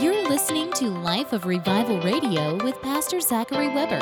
You're 0.00 0.28
listening 0.28 0.72
to 0.74 0.90
Life 0.90 1.32
of 1.32 1.44
Revival 1.44 2.00
Radio 2.02 2.54
with 2.62 2.80
Pastor 2.82 3.20
Zachary 3.20 3.66
Weber. 3.66 3.98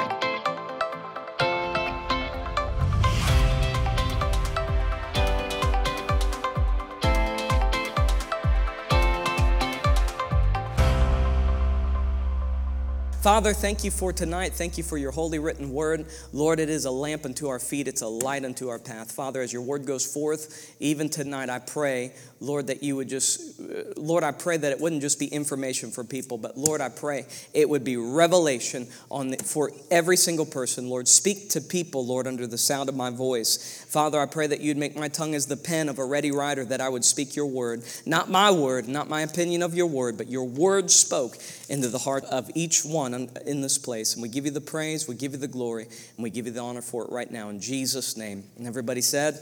Father, 13.26 13.52
thank 13.52 13.82
you 13.82 13.90
for 13.90 14.12
tonight. 14.12 14.52
Thank 14.52 14.78
you 14.78 14.84
for 14.84 14.96
your 14.96 15.10
holy 15.10 15.40
written 15.40 15.72
word. 15.72 16.06
Lord, 16.32 16.60
it 16.60 16.70
is 16.70 16.84
a 16.84 16.92
lamp 16.92 17.24
unto 17.24 17.48
our 17.48 17.58
feet, 17.58 17.88
it's 17.88 18.02
a 18.02 18.06
light 18.06 18.44
unto 18.44 18.68
our 18.68 18.78
path. 18.78 19.10
Father, 19.10 19.40
as 19.40 19.52
your 19.52 19.62
word 19.62 19.84
goes 19.84 20.06
forth, 20.06 20.76
even 20.78 21.08
tonight, 21.08 21.50
I 21.50 21.58
pray, 21.58 22.12
Lord, 22.38 22.68
that 22.68 22.84
you 22.84 22.94
would 22.94 23.08
just, 23.08 23.60
uh, 23.60 23.82
Lord, 23.96 24.22
I 24.22 24.30
pray 24.30 24.58
that 24.58 24.70
it 24.70 24.78
wouldn't 24.78 25.02
just 25.02 25.18
be 25.18 25.26
information 25.26 25.90
for 25.90 26.04
people, 26.04 26.38
but 26.38 26.56
Lord, 26.56 26.80
I 26.80 26.88
pray 26.88 27.26
it 27.52 27.68
would 27.68 27.82
be 27.82 27.96
revelation 27.96 28.86
on 29.10 29.30
the, 29.30 29.38
for 29.38 29.72
every 29.90 30.16
single 30.16 30.46
person. 30.46 30.88
Lord, 30.88 31.08
speak 31.08 31.50
to 31.50 31.60
people, 31.60 32.06
Lord, 32.06 32.28
under 32.28 32.46
the 32.46 32.58
sound 32.58 32.88
of 32.88 32.94
my 32.94 33.10
voice. 33.10 33.84
Father, 33.88 34.20
I 34.20 34.26
pray 34.26 34.46
that 34.46 34.60
you'd 34.60 34.76
make 34.76 34.94
my 34.94 35.08
tongue 35.08 35.34
as 35.34 35.46
the 35.46 35.56
pen 35.56 35.88
of 35.88 35.98
a 35.98 36.04
ready 36.04 36.30
writer, 36.30 36.64
that 36.66 36.80
I 36.80 36.88
would 36.88 37.04
speak 37.04 37.34
your 37.34 37.46
word, 37.46 37.82
not 38.06 38.30
my 38.30 38.52
word, 38.52 38.86
not 38.86 39.08
my 39.08 39.22
opinion 39.22 39.62
of 39.62 39.74
your 39.74 39.88
word, 39.88 40.16
but 40.16 40.28
your 40.28 40.44
word 40.44 40.92
spoke 40.92 41.38
into 41.68 41.88
the 41.88 41.98
heart 41.98 42.22
of 42.26 42.48
each 42.54 42.84
one 42.84 43.15
in 43.46 43.60
this 43.60 43.78
place. 43.78 44.14
And 44.14 44.22
we 44.22 44.28
give 44.28 44.44
you 44.44 44.50
the 44.50 44.60
praise, 44.60 45.08
we 45.08 45.14
give 45.14 45.32
you 45.32 45.38
the 45.38 45.48
glory, 45.48 45.84
and 45.84 46.22
we 46.22 46.30
give 46.30 46.46
you 46.46 46.52
the 46.52 46.60
honor 46.60 46.82
for 46.82 47.04
it 47.04 47.10
right 47.10 47.30
now 47.30 47.48
in 47.48 47.60
Jesus' 47.60 48.16
name. 48.16 48.44
And 48.56 48.66
everybody 48.66 49.00
said, 49.00 49.38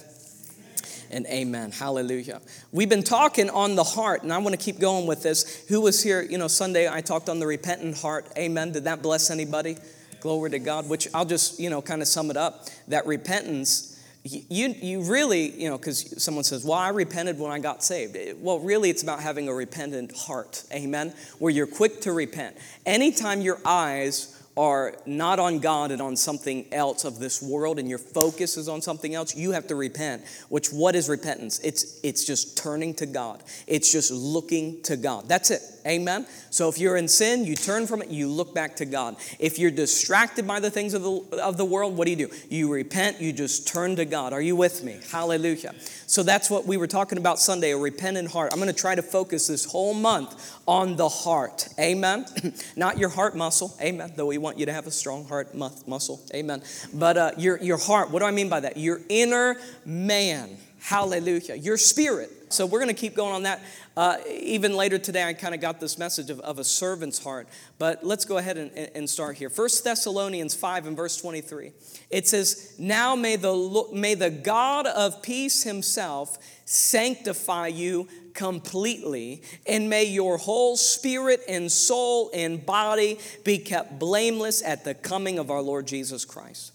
and 1.10 1.27
amen. 1.27 1.70
Hallelujah. 1.70 2.41
We've 2.73 2.88
been 2.88 3.05
talking 3.05 3.48
on 3.50 3.77
the 3.77 3.84
heart, 3.84 4.23
and 4.23 4.33
I 4.33 4.38
want 4.38 4.59
to 4.59 4.64
keep 4.64 4.80
going 4.80 5.06
with 5.06 5.23
this. 5.23 5.64
Who 5.69 5.80
was 5.80 6.02
here? 6.02 6.23
You 6.23 6.38
know, 6.38 6.48
Sunday 6.48 6.88
I 6.88 7.00
talked 7.02 7.28
on 7.28 7.38
the 7.38 7.47
repentant 7.47 7.98
heart. 7.98 8.27
Amen. 8.37 8.72
Did 8.72 8.84
that 8.84 9.03
bless 9.03 9.31
anybody? 9.31 9.77
Glory 10.20 10.50
to 10.50 10.59
God, 10.59 10.88
which 10.88 11.06
I'll 11.14 11.25
just, 11.25 11.61
you 11.61 11.70
know, 11.70 11.83
kind 11.83 12.03
of 12.03 12.09
sum 12.09 12.31
it 12.31 12.36
up 12.36 12.66
that 12.88 13.06
repentance 13.06 13.94
you, 14.25 14.69
you 14.69 15.03
really, 15.03 15.50
you 15.50 15.69
know, 15.69 15.77
because 15.77 16.22
someone 16.22 16.44
says, 16.44 16.64
well, 16.64 16.78
I 16.78 16.89
repented 16.89 17.39
when 17.39 17.53
I 17.53 17.58
got 17.58 17.84
saved. 17.84 18.17
Well, 18.41 18.58
really, 18.58 18.89
it's 18.89 19.03
about 19.03 19.20
having 19.20 19.48
a 19.48 19.55
repentant 19.55 20.16
heart, 20.16 20.64
amen, 20.72 21.12
where 21.39 21.53
you're 21.53 21.66
quick 21.66 22.00
to 22.03 22.12
repent. 22.12 22.56
Anytime 22.86 23.42
your 23.42 23.61
eyes 23.66 24.31
are 24.56 24.94
not 25.05 25.39
on 25.39 25.58
God 25.58 25.91
and 25.91 26.00
on 26.00 26.16
something 26.16 26.72
else 26.72 27.05
of 27.05 27.19
this 27.19 27.42
world 27.42 27.78
and 27.78 27.89
your 27.89 27.98
focus 27.98 28.56
is 28.56 28.69
on 28.69 28.81
something 28.81 29.14
else, 29.14 29.36
you 29.36 29.50
have 29.50 29.66
to 29.66 29.75
repent. 29.75 30.22
Which 30.48 30.69
what 30.69 30.94
is 30.94 31.09
repentance? 31.09 31.59
It's 31.61 32.00
it's 32.03 32.25
just 32.25 32.56
turning 32.56 32.94
to 32.94 33.06
God. 33.06 33.42
It's 33.66 33.92
just 33.92 34.11
looking 34.11 34.81
to 34.84 34.97
God. 34.97 35.28
That's 35.28 35.50
it. 35.50 35.61
Amen. 35.87 36.27
So 36.51 36.69
if 36.69 36.79
you're 36.79 36.97
in 36.97 37.09
sin, 37.09 37.45
you 37.45 37.55
turn 37.55 37.87
from 37.87 38.01
it, 38.01 38.09
you 38.09 38.29
look 38.29 38.55
back 38.55 38.77
to 38.77 38.87
God. 38.87 39.17
If 39.39 39.59
you're 39.59 39.71
distracted 39.71 40.47
by 40.47 40.61
the 40.61 40.71
things 40.71 40.95
of 40.95 41.03
the 41.03 41.43
of 41.43 41.57
the 41.57 41.65
world, 41.65 41.97
what 41.97 42.07
do 42.07 42.11
you 42.13 42.29
do? 42.29 42.35
You 42.49 42.73
repent, 42.73 43.21
you 43.21 43.33
just 43.33 43.69
turn 43.69 43.97
to 43.97 44.05
God. 44.05 44.33
Are 44.33 44.41
you 44.41 44.57
with 44.57 44.83
me? 44.83 45.01
Hallelujah. 45.11 45.75
So 46.07 46.23
that's 46.23 46.49
what 46.49 46.67
we 46.67 46.77
were 46.77 46.87
talking 46.87 47.19
about 47.19 47.39
Sunday, 47.39 47.73
a 47.73 47.77
repentant 47.77 48.31
heart. 48.31 48.53
I'm 48.53 48.59
going 48.59 48.73
to 48.73 48.79
try 48.79 48.95
to 48.95 49.03
focus 49.03 49.47
this 49.47 49.65
whole 49.65 49.95
month 49.95 50.59
on 50.67 50.97
the 50.97 51.09
heart. 51.09 51.69
Amen. 51.79 52.27
Not 52.77 52.99
your 52.99 53.09
heart 53.09 53.37
muscle. 53.37 53.75
Amen. 53.81 54.12
Though 54.17 54.27
we 54.27 54.39
want 54.39 54.59
you 54.59 54.67
to 54.67 54.73
have 54.73 54.87
a 54.87 54.91
strong 54.91 55.27
heart 55.27 55.55
mu- 55.55 55.71
muscle. 55.87 56.21
Amen. 56.35 56.62
But 56.93 57.17
uh, 57.17 57.33
your, 57.37 57.61
your 57.62 57.79
heart, 57.79 58.11
what 58.11 58.21
do 58.21 58.27
I 58.27 58.31
mean 58.31 58.49
by 58.49 58.61
that? 58.61 58.77
Your 58.77 59.01
inner 59.09 59.57
man. 59.85 60.57
Hallelujah. 60.85 61.55
Your 61.55 61.79
spirit. 61.79 62.53
So 62.53 62.67
we're 62.67 62.79
going 62.79 62.95
to 62.95 63.01
keep 63.01 63.17
going 63.17 63.33
on 63.33 63.45
that. 63.45 63.63
Uh, 63.97 64.19
even 64.29 64.77
later 64.77 64.99
today, 64.99 65.25
I 65.25 65.33
kind 65.33 65.55
of 65.55 65.63
got 65.63 65.81
this 65.81 65.97
message 65.97 66.29
of, 66.29 66.41
of, 66.41 66.59
a 66.59 66.65
servant's 66.65 67.25
heart. 67.25 67.49
But 67.79 68.05
let's 68.05 68.27
go 68.27 68.37
ahead 68.37 68.59
and, 68.59 68.71
and 68.95 69.09
start 69.09 69.39
here. 69.39 69.49
First 69.49 69.83
Thessalonians 69.83 70.55
5 70.55 70.87
and 70.89 70.95
verse 70.95 71.17
23. 71.17 71.73
It 72.11 72.29
says, 72.29 72.75
Now 72.78 73.17
may 73.17 73.37
the, 73.37 73.89
may 73.94 74.15
the 74.15 74.28
God 74.28 74.87
of 74.87 75.23
peace 75.23 75.62
himself 75.62 76.37
sanctify 76.67 77.69
you 77.69 78.06
completely, 78.34 79.43
and 79.67 79.89
may 79.89 80.05
your 80.05 80.37
whole 80.37 80.77
spirit 80.77 81.41
and 81.49 81.73
soul 81.73 82.31
and 82.34 82.65
body 82.67 83.19
be 83.43 83.56
kept 83.56 83.99
blameless 83.99 84.62
at 84.62 84.84
the 84.84 84.93
coming 84.93 85.39
of 85.39 85.50
our 85.50 85.62
Lord 85.62 85.87
Jesus 85.87 86.27
Christ. 86.27 86.74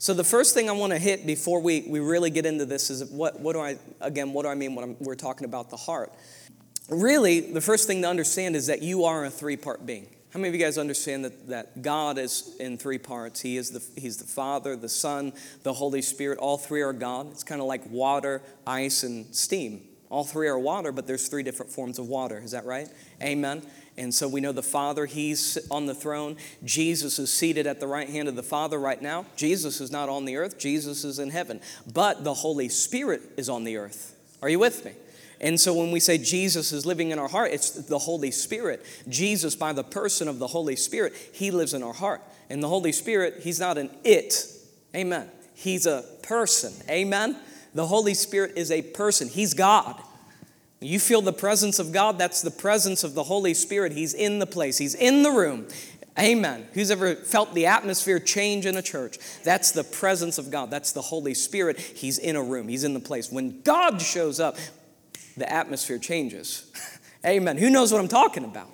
So 0.00 0.14
the 0.14 0.24
first 0.24 0.54
thing 0.54 0.70
I 0.70 0.72
want 0.72 0.94
to 0.94 0.98
hit 0.98 1.26
before 1.26 1.60
we, 1.60 1.82
we 1.86 2.00
really 2.00 2.30
get 2.30 2.46
into 2.46 2.64
this 2.64 2.88
is 2.88 3.04
what, 3.04 3.38
what 3.38 3.52
do 3.52 3.60
I, 3.60 3.76
again, 4.00 4.32
what 4.32 4.44
do 4.44 4.48
I 4.48 4.54
mean 4.54 4.74
when 4.74 4.82
I'm, 4.82 4.96
we're 4.98 5.14
talking 5.14 5.44
about 5.44 5.68
the 5.68 5.76
heart? 5.76 6.10
Really, 6.88 7.40
the 7.52 7.60
first 7.60 7.86
thing 7.86 8.00
to 8.00 8.08
understand 8.08 8.56
is 8.56 8.68
that 8.68 8.80
you 8.80 9.04
are 9.04 9.26
a 9.26 9.30
three-part 9.30 9.84
being. 9.84 10.08
How 10.32 10.40
many 10.40 10.48
of 10.48 10.54
you 10.54 10.64
guys 10.64 10.78
understand 10.78 11.26
that, 11.26 11.48
that 11.48 11.82
God 11.82 12.16
is 12.16 12.56
in 12.58 12.78
three 12.78 12.96
parts? 12.96 13.42
He 13.42 13.58
is 13.58 13.72
the, 13.72 14.00
he's 14.00 14.16
the 14.16 14.24
Father, 14.24 14.74
the 14.74 14.88
Son, 14.88 15.34
the 15.64 15.74
Holy 15.74 16.00
Spirit. 16.00 16.38
All 16.38 16.56
three 16.56 16.80
are 16.80 16.94
God. 16.94 17.30
It's 17.32 17.44
kind 17.44 17.60
of 17.60 17.66
like 17.66 17.84
water, 17.90 18.40
ice, 18.66 19.02
and 19.02 19.34
steam. 19.34 19.82
All 20.10 20.24
three 20.24 20.48
are 20.48 20.58
water, 20.58 20.90
but 20.90 21.06
there's 21.06 21.28
three 21.28 21.44
different 21.44 21.70
forms 21.70 21.98
of 22.00 22.08
water. 22.08 22.38
Is 22.38 22.50
that 22.50 22.66
right? 22.66 22.88
Amen. 23.22 23.62
And 23.96 24.12
so 24.12 24.26
we 24.28 24.40
know 24.40 24.50
the 24.50 24.62
Father, 24.62 25.06
He's 25.06 25.56
on 25.70 25.86
the 25.86 25.94
throne. 25.94 26.36
Jesus 26.64 27.18
is 27.20 27.32
seated 27.32 27.66
at 27.66 27.78
the 27.78 27.86
right 27.86 28.08
hand 28.08 28.28
of 28.28 28.34
the 28.34 28.42
Father 28.42 28.78
right 28.78 29.00
now. 29.00 29.26
Jesus 29.36 29.80
is 29.80 29.92
not 29.92 30.08
on 30.08 30.24
the 30.24 30.36
earth, 30.36 30.58
Jesus 30.58 31.04
is 31.04 31.18
in 31.20 31.30
heaven. 31.30 31.60
But 31.92 32.24
the 32.24 32.34
Holy 32.34 32.68
Spirit 32.68 33.22
is 33.36 33.48
on 33.48 33.62
the 33.62 33.76
earth. 33.76 34.16
Are 34.42 34.48
you 34.48 34.58
with 34.58 34.84
me? 34.84 34.92
And 35.40 35.58
so 35.58 35.72
when 35.74 35.90
we 35.90 36.00
say 36.00 36.18
Jesus 36.18 36.72
is 36.72 36.84
living 36.84 37.12
in 37.12 37.18
our 37.18 37.28
heart, 37.28 37.52
it's 37.52 37.70
the 37.70 37.98
Holy 37.98 38.30
Spirit. 38.30 38.84
Jesus, 39.08 39.54
by 39.54 39.72
the 39.72 39.84
person 39.84 40.28
of 40.28 40.38
the 40.38 40.48
Holy 40.48 40.76
Spirit, 40.76 41.14
He 41.32 41.50
lives 41.50 41.72
in 41.72 41.82
our 41.82 41.94
heart. 41.94 42.20
And 42.50 42.62
the 42.62 42.68
Holy 42.68 42.92
Spirit, 42.92 43.40
He's 43.42 43.60
not 43.60 43.78
an 43.78 43.90
it. 44.04 44.44
Amen. 44.94 45.30
He's 45.54 45.86
a 45.86 46.04
person. 46.22 46.72
Amen. 46.90 47.36
The 47.74 47.86
Holy 47.86 48.14
Spirit 48.14 48.52
is 48.56 48.70
a 48.70 48.82
person. 48.82 49.28
He's 49.28 49.54
God. 49.54 50.00
You 50.80 50.98
feel 50.98 51.20
the 51.20 51.32
presence 51.32 51.78
of 51.78 51.92
God, 51.92 52.18
that's 52.18 52.40
the 52.40 52.50
presence 52.50 53.04
of 53.04 53.14
the 53.14 53.24
Holy 53.24 53.52
Spirit. 53.52 53.92
He's 53.92 54.14
in 54.14 54.38
the 54.38 54.46
place, 54.46 54.78
He's 54.78 54.94
in 54.94 55.22
the 55.22 55.30
room. 55.30 55.68
Amen. 56.18 56.66
Who's 56.72 56.90
ever 56.90 57.14
felt 57.14 57.54
the 57.54 57.66
atmosphere 57.66 58.18
change 58.18 58.66
in 58.66 58.76
a 58.76 58.82
church? 58.82 59.18
That's 59.44 59.70
the 59.70 59.84
presence 59.84 60.38
of 60.38 60.50
God. 60.50 60.70
That's 60.70 60.92
the 60.92 61.00
Holy 61.00 61.34
Spirit. 61.34 61.78
He's 61.78 62.18
in 62.18 62.34
a 62.34 62.42
room, 62.42 62.68
He's 62.68 62.84
in 62.84 62.94
the 62.94 63.00
place. 63.00 63.30
When 63.30 63.60
God 63.62 64.00
shows 64.00 64.40
up, 64.40 64.56
the 65.36 65.50
atmosphere 65.50 65.98
changes. 65.98 66.70
Amen. 67.26 67.58
Who 67.58 67.70
knows 67.70 67.92
what 67.92 68.00
I'm 68.00 68.08
talking 68.08 68.44
about? 68.44 68.68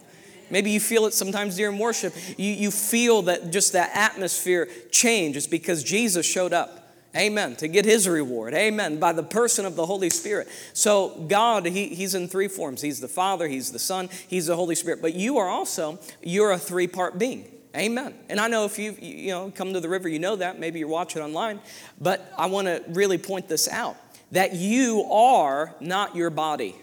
Maybe 0.48 0.70
you 0.70 0.78
feel 0.78 1.06
it 1.06 1.12
sometimes 1.12 1.56
during 1.56 1.76
worship. 1.78 2.14
You, 2.38 2.52
you 2.52 2.70
feel 2.70 3.22
that 3.22 3.50
just 3.50 3.72
that 3.72 3.90
atmosphere 3.94 4.68
changes 4.92 5.48
because 5.48 5.82
Jesus 5.82 6.24
showed 6.24 6.52
up. 6.52 6.85
Amen. 7.16 7.56
To 7.56 7.68
get 7.68 7.84
his 7.84 8.06
reward. 8.06 8.52
Amen. 8.52 8.98
By 8.98 9.12
the 9.12 9.22
person 9.22 9.64
of 9.64 9.74
the 9.74 9.86
Holy 9.86 10.10
Spirit. 10.10 10.48
So, 10.74 11.24
God, 11.28 11.64
he, 11.64 11.88
He's 11.88 12.14
in 12.14 12.28
three 12.28 12.48
forms 12.48 12.82
He's 12.82 13.00
the 13.00 13.08
Father, 13.08 13.48
He's 13.48 13.72
the 13.72 13.78
Son, 13.78 14.08
He's 14.28 14.46
the 14.46 14.56
Holy 14.56 14.74
Spirit. 14.74 15.00
But 15.00 15.14
you 15.14 15.38
are 15.38 15.48
also, 15.48 15.98
you're 16.22 16.52
a 16.52 16.58
three 16.58 16.86
part 16.86 17.18
being. 17.18 17.50
Amen. 17.76 18.14
And 18.28 18.40
I 18.40 18.48
know 18.48 18.64
if 18.64 18.78
you 18.78 18.96
you 19.00 19.30
know 19.30 19.52
come 19.54 19.74
to 19.74 19.80
the 19.80 19.88
river, 19.88 20.08
you 20.08 20.18
know 20.18 20.36
that. 20.36 20.58
Maybe 20.58 20.78
you're 20.78 20.88
watching 20.88 21.22
online. 21.22 21.60
But 22.00 22.32
I 22.36 22.46
want 22.46 22.68
to 22.68 22.82
really 22.88 23.18
point 23.18 23.48
this 23.48 23.68
out 23.68 23.96
that 24.32 24.54
you 24.54 25.02
are 25.10 25.74
not 25.80 26.16
your 26.16 26.30
body. 26.30 26.74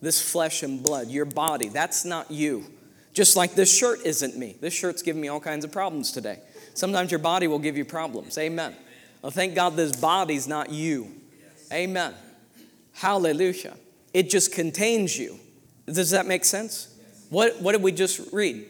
This 0.00 0.20
flesh 0.20 0.64
and 0.64 0.82
blood, 0.82 1.08
your 1.08 1.24
body, 1.24 1.68
that's 1.68 2.04
not 2.04 2.30
you. 2.30 2.64
Just 3.12 3.36
like 3.36 3.54
this 3.54 3.74
shirt 3.74 4.00
isn't 4.04 4.36
me. 4.36 4.56
This 4.60 4.74
shirt's 4.74 5.02
giving 5.02 5.22
me 5.22 5.28
all 5.28 5.40
kinds 5.40 5.64
of 5.64 5.70
problems 5.70 6.10
today. 6.10 6.40
Sometimes 6.74 7.10
your 7.10 7.18
body 7.18 7.46
will 7.46 7.58
give 7.58 7.76
you 7.76 7.84
problems. 7.84 8.38
Amen. 8.38 8.74
Well, 9.20 9.30
thank 9.30 9.54
God 9.54 9.76
this 9.76 9.94
body's 9.94 10.48
not 10.48 10.70
you. 10.70 11.08
Amen. 11.72 12.14
Hallelujah. 12.94 13.76
It 14.12 14.30
just 14.30 14.52
contains 14.52 15.16
you. 15.18 15.38
Does 15.86 16.10
that 16.10 16.26
make 16.26 16.44
sense? 16.44 16.94
What, 17.30 17.60
what 17.60 17.72
did 17.72 17.82
we 17.82 17.92
just 17.92 18.32
read? 18.32 18.66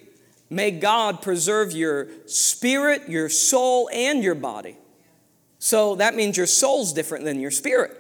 May 0.51 0.71
God 0.71 1.23
preserve 1.23 1.73
your 1.73 2.09
spirit, 2.27 3.09
your 3.09 3.29
soul, 3.29 3.89
and 3.93 4.23
your 4.23 4.35
body. 4.35 4.77
So 5.59 5.97
that 5.97 6.15
means 6.15 6.37
your 6.37 6.47
soul's 6.47 6.93
different 6.93 7.25
than 7.25 7.41
your 7.41 7.51
spirit. 7.51 7.97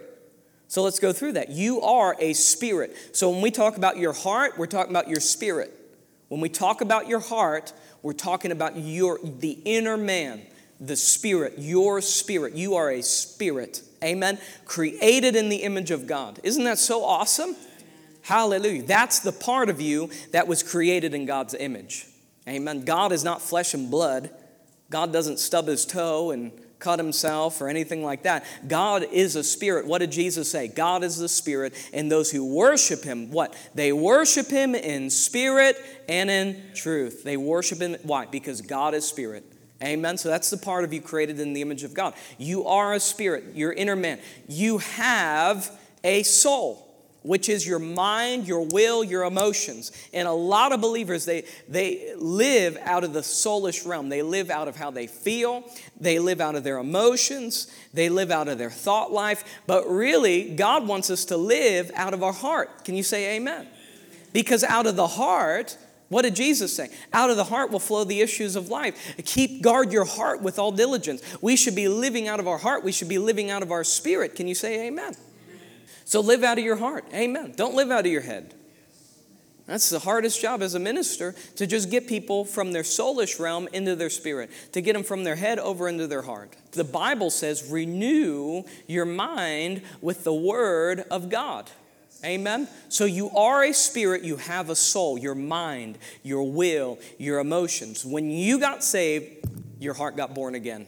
So 0.68 0.82
let's 0.82 0.98
go 0.98 1.12
through 1.12 1.32
that. 1.32 1.50
You 1.50 1.80
are 1.82 2.16
a 2.18 2.32
spirit. 2.32 2.96
So 3.12 3.30
when 3.30 3.40
we 3.40 3.50
talk 3.50 3.76
about 3.76 3.98
your 3.98 4.12
heart, 4.12 4.58
we're 4.58 4.66
talking 4.66 4.92
about 4.92 5.08
your 5.08 5.20
spirit. 5.20 5.72
When 6.28 6.40
we 6.40 6.48
talk 6.48 6.80
about 6.80 7.08
your 7.08 7.20
heart, 7.20 7.72
we're 8.02 8.12
talking 8.12 8.50
about 8.50 8.76
your 8.76 9.18
the 9.22 9.58
inner 9.64 9.96
man, 9.96 10.42
the 10.80 10.96
spirit, 10.96 11.54
your 11.58 12.00
spirit. 12.00 12.54
You 12.54 12.74
are 12.74 12.90
a 12.90 13.02
spirit. 13.02 13.82
Amen. 14.02 14.38
Created 14.64 15.36
in 15.36 15.48
the 15.48 15.58
image 15.58 15.90
of 15.90 16.06
God. 16.06 16.40
Isn't 16.42 16.64
that 16.64 16.78
so 16.78 17.04
awesome? 17.04 17.54
Hallelujah. 18.22 18.82
That's 18.82 19.20
the 19.20 19.32
part 19.32 19.68
of 19.68 19.80
you 19.80 20.10
that 20.32 20.46
was 20.46 20.62
created 20.62 21.14
in 21.14 21.26
God's 21.26 21.54
image. 21.54 22.06
Amen. 22.48 22.84
God 22.84 23.12
is 23.12 23.22
not 23.22 23.40
flesh 23.40 23.74
and 23.74 23.90
blood. 23.90 24.30
God 24.90 25.12
doesn't 25.12 25.38
stub 25.38 25.66
his 25.66 25.86
toe 25.86 26.32
and 26.32 26.52
cut 26.82 26.98
himself 26.98 27.60
or 27.60 27.68
anything 27.68 28.04
like 28.04 28.24
that. 28.24 28.44
God 28.66 29.04
is 29.12 29.36
a 29.36 29.44
spirit. 29.44 29.86
What 29.86 29.98
did 29.98 30.12
Jesus 30.12 30.50
say? 30.50 30.68
God 30.68 31.04
is 31.04 31.16
the 31.16 31.28
spirit, 31.28 31.74
and 31.92 32.10
those 32.10 32.30
who 32.30 32.44
worship 32.44 33.04
him, 33.04 33.30
what? 33.30 33.54
They 33.74 33.92
worship 33.92 34.48
him 34.48 34.74
in 34.74 35.08
spirit 35.10 35.76
and 36.08 36.30
in 36.30 36.62
truth. 36.74 37.24
They 37.24 37.36
worship 37.36 37.80
him. 37.80 37.96
Why? 38.02 38.26
Because 38.26 38.60
God 38.60 38.94
is 38.94 39.06
spirit. 39.06 39.44
Amen. 39.82 40.16
So 40.16 40.28
that's 40.28 40.50
the 40.50 40.58
part 40.58 40.84
of 40.84 40.92
you 40.92 41.00
created 41.00 41.40
in 41.40 41.54
the 41.54 41.62
image 41.62 41.82
of 41.82 41.94
God. 41.94 42.14
You 42.38 42.66
are 42.66 42.92
a 42.94 43.00
spirit, 43.00 43.54
your 43.54 43.72
inner 43.72 43.96
man. 43.96 44.20
You 44.48 44.78
have 44.78 45.70
a 46.04 46.22
soul 46.22 46.91
which 47.22 47.48
is 47.48 47.66
your 47.66 47.78
mind, 47.78 48.46
your 48.46 48.66
will, 48.66 49.04
your 49.04 49.24
emotions. 49.24 49.92
And 50.12 50.26
a 50.26 50.32
lot 50.32 50.72
of 50.72 50.80
believers, 50.80 51.24
they, 51.24 51.44
they 51.68 52.14
live 52.16 52.76
out 52.82 53.04
of 53.04 53.12
the 53.12 53.20
soulish 53.20 53.86
realm. 53.86 54.08
They 54.08 54.22
live 54.22 54.50
out 54.50 54.68
of 54.68 54.76
how 54.76 54.90
they 54.90 55.06
feel, 55.06 55.64
they 56.00 56.18
live 56.18 56.40
out 56.40 56.54
of 56.54 56.64
their 56.64 56.78
emotions, 56.78 57.72
they 57.92 58.08
live 58.08 58.30
out 58.30 58.48
of 58.48 58.58
their 58.58 58.70
thought 58.70 59.12
life. 59.12 59.44
But 59.66 59.88
really, 59.88 60.54
God 60.54 60.86
wants 60.86 61.10
us 61.10 61.24
to 61.26 61.36
live 61.36 61.90
out 61.94 62.14
of 62.14 62.22
our 62.22 62.32
heart. 62.32 62.84
Can 62.84 62.94
you 62.94 63.02
say 63.02 63.36
amen? 63.36 63.68
Because 64.32 64.64
out 64.64 64.86
of 64.86 64.96
the 64.96 65.06
heart, 65.06 65.76
what 66.08 66.22
did 66.22 66.36
Jesus 66.36 66.74
say? 66.76 66.90
Out 67.14 67.30
of 67.30 67.36
the 67.36 67.44
heart 67.44 67.70
will 67.70 67.78
flow 67.78 68.04
the 68.04 68.20
issues 68.20 68.54
of 68.54 68.68
life. 68.68 69.16
Keep 69.24 69.62
guard 69.62 69.92
your 69.92 70.04
heart 70.04 70.42
with 70.42 70.58
all 70.58 70.70
diligence. 70.70 71.22
We 71.40 71.56
should 71.56 71.74
be 71.74 71.88
living 71.88 72.28
out 72.28 72.38
of 72.38 72.46
our 72.46 72.58
heart. 72.58 72.84
We 72.84 72.92
should 72.92 73.08
be 73.08 73.18
living 73.18 73.50
out 73.50 73.62
of 73.62 73.70
our 73.70 73.82
spirit. 73.82 74.34
Can 74.34 74.46
you 74.46 74.54
say 74.54 74.88
amen? 74.88 75.14
So 76.12 76.20
live 76.20 76.44
out 76.44 76.58
of 76.58 76.64
your 76.64 76.76
heart. 76.76 77.06
Amen. 77.14 77.54
Don't 77.56 77.74
live 77.74 77.90
out 77.90 78.04
of 78.04 78.12
your 78.12 78.20
head. 78.20 78.52
That's 79.64 79.88
the 79.88 79.98
hardest 79.98 80.42
job 80.42 80.60
as 80.60 80.74
a 80.74 80.78
minister 80.78 81.34
to 81.56 81.66
just 81.66 81.90
get 81.90 82.06
people 82.06 82.44
from 82.44 82.72
their 82.72 82.82
soulish 82.82 83.40
realm 83.40 83.66
into 83.72 83.96
their 83.96 84.10
spirit, 84.10 84.50
to 84.72 84.82
get 84.82 84.92
them 84.92 85.04
from 85.04 85.24
their 85.24 85.36
head 85.36 85.58
over 85.58 85.88
into 85.88 86.06
their 86.06 86.20
heart. 86.20 86.54
The 86.72 86.84
Bible 86.84 87.30
says, 87.30 87.70
renew 87.70 88.64
your 88.86 89.06
mind 89.06 89.80
with 90.02 90.22
the 90.22 90.34
word 90.34 91.06
of 91.10 91.30
God. 91.30 91.70
Amen. 92.22 92.68
So 92.90 93.06
you 93.06 93.30
are 93.30 93.64
a 93.64 93.72
spirit, 93.72 94.22
you 94.22 94.36
have 94.36 94.68
a 94.68 94.76
soul, 94.76 95.16
your 95.16 95.34
mind, 95.34 95.96
your 96.22 96.42
will, 96.42 96.98
your 97.16 97.38
emotions. 97.38 98.04
When 98.04 98.30
you 98.30 98.60
got 98.60 98.84
saved, 98.84 99.48
your 99.80 99.94
heart 99.94 100.18
got 100.18 100.34
born 100.34 100.56
again. 100.56 100.86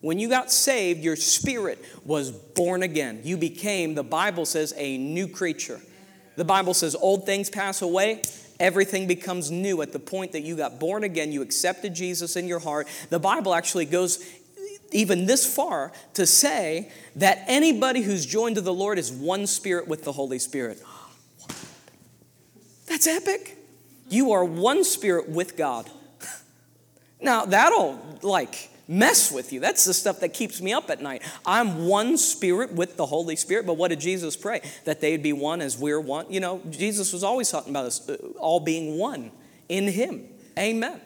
When 0.00 0.18
you 0.18 0.28
got 0.28 0.50
saved, 0.50 1.00
your 1.00 1.16
spirit 1.16 1.84
was 2.04 2.30
born 2.30 2.82
again. 2.82 3.20
You 3.22 3.36
became, 3.36 3.94
the 3.94 4.02
Bible 4.02 4.46
says, 4.46 4.72
a 4.76 4.96
new 4.96 5.28
creature. 5.28 5.80
The 6.36 6.44
Bible 6.44 6.72
says, 6.72 6.94
old 6.94 7.26
things 7.26 7.50
pass 7.50 7.82
away, 7.82 8.22
everything 8.58 9.06
becomes 9.06 9.50
new 9.50 9.82
at 9.82 9.92
the 9.92 9.98
point 9.98 10.32
that 10.32 10.40
you 10.40 10.56
got 10.56 10.80
born 10.80 11.04
again, 11.04 11.32
you 11.32 11.42
accepted 11.42 11.94
Jesus 11.94 12.36
in 12.36 12.48
your 12.48 12.60
heart. 12.60 12.88
The 13.10 13.18
Bible 13.18 13.54
actually 13.54 13.84
goes 13.84 14.24
even 14.92 15.26
this 15.26 15.54
far 15.54 15.92
to 16.14 16.26
say 16.26 16.90
that 17.16 17.44
anybody 17.46 18.00
who's 18.00 18.24
joined 18.24 18.56
to 18.56 18.60
the 18.60 18.72
Lord 18.72 18.98
is 18.98 19.12
one 19.12 19.46
spirit 19.46 19.86
with 19.86 20.04
the 20.04 20.12
Holy 20.12 20.38
Spirit. 20.38 20.82
That's 22.86 23.06
epic. 23.06 23.56
You 24.08 24.32
are 24.32 24.44
one 24.44 24.82
spirit 24.82 25.28
with 25.28 25.56
God. 25.56 25.88
Now, 27.20 27.44
that'll 27.44 28.18
like 28.22 28.69
mess 28.90 29.30
with 29.30 29.52
you. 29.52 29.60
That's 29.60 29.84
the 29.84 29.94
stuff 29.94 30.20
that 30.20 30.34
keeps 30.34 30.60
me 30.60 30.72
up 30.72 30.90
at 30.90 31.00
night. 31.00 31.22
I'm 31.46 31.86
one 31.86 32.18
spirit 32.18 32.72
with 32.72 32.96
the 32.96 33.06
Holy 33.06 33.36
Spirit. 33.36 33.64
But 33.64 33.74
what 33.74 33.88
did 33.88 34.00
Jesus 34.00 34.36
pray? 34.36 34.60
That 34.84 35.00
they'd 35.00 35.22
be 35.22 35.32
one 35.32 35.62
as 35.62 35.78
we're 35.78 36.00
one. 36.00 36.26
You 36.28 36.40
know, 36.40 36.60
Jesus 36.70 37.12
was 37.12 37.22
always 37.22 37.50
talking 37.50 37.70
about 37.70 37.86
us 37.86 38.06
uh, 38.08 38.16
all 38.38 38.58
being 38.58 38.98
one 38.98 39.30
in 39.68 39.86
Him. 39.86 40.28
Amen. 40.58 41.00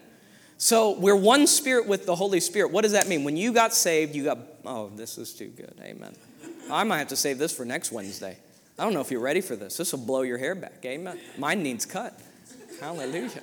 So 0.56 0.98
we're 0.98 1.14
one 1.14 1.46
spirit 1.46 1.86
with 1.86 2.06
the 2.06 2.14
Holy 2.14 2.40
Spirit. 2.40 2.72
What 2.72 2.82
does 2.82 2.92
that 2.92 3.06
mean? 3.06 3.22
When 3.22 3.36
you 3.36 3.52
got 3.52 3.74
saved, 3.74 4.14
you 4.14 4.24
got, 4.24 4.38
oh, 4.64 4.90
this 4.96 5.18
is 5.18 5.34
too 5.34 5.48
good. 5.48 5.74
Amen. 5.82 6.16
I 6.70 6.84
might 6.84 6.98
have 6.98 7.08
to 7.08 7.16
save 7.16 7.38
this 7.38 7.52
for 7.52 7.66
next 7.66 7.92
Wednesday. 7.92 8.38
I 8.78 8.84
don't 8.84 8.94
know 8.94 9.00
if 9.02 9.10
you're 9.10 9.20
ready 9.20 9.42
for 9.42 9.56
this. 9.56 9.76
This 9.76 9.92
will 9.92 10.00
blow 10.00 10.22
your 10.22 10.38
hair 10.38 10.54
back. 10.54 10.84
Amen. 10.84 11.20
Mine 11.36 11.62
needs 11.62 11.84
cut. 11.84 12.18
Hallelujah. 12.80 13.42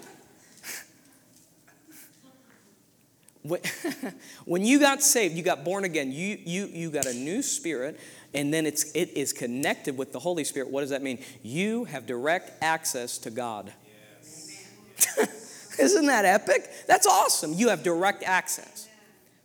when 4.46 4.64
you 4.64 4.80
got 4.80 5.02
saved, 5.02 5.36
you 5.36 5.44
got 5.44 5.64
born 5.64 5.84
again, 5.84 6.12
you, 6.12 6.38
you, 6.44 6.68
you 6.68 6.92
got 6.92 7.06
a 7.06 7.14
new 7.14 7.42
spirit, 7.42 8.00
and 8.34 8.54
then 8.54 8.66
it's, 8.66 8.92
it 8.94 9.18
is 9.18 9.34
connected 9.34 9.98
with 9.98 10.12
the 10.12 10.20
Holy 10.20 10.44
Spirit. 10.44 10.70
What 10.70 10.82
does 10.82 10.92
that 10.92 11.02
mean? 11.02 11.20
You 11.42 11.86
have 11.86 12.06
direct 12.06 12.52
access 12.64 13.18
to 13.20 13.32
God. 13.32 13.74
Yes. 14.18 15.78
Isn't 15.80 16.06
that 16.08 16.26
epic? 16.26 16.70
That's 16.88 17.08
awesome. 17.08 17.54
You 17.54 17.70
have 17.70 17.84
direct 17.84 18.24
access. 18.24 18.88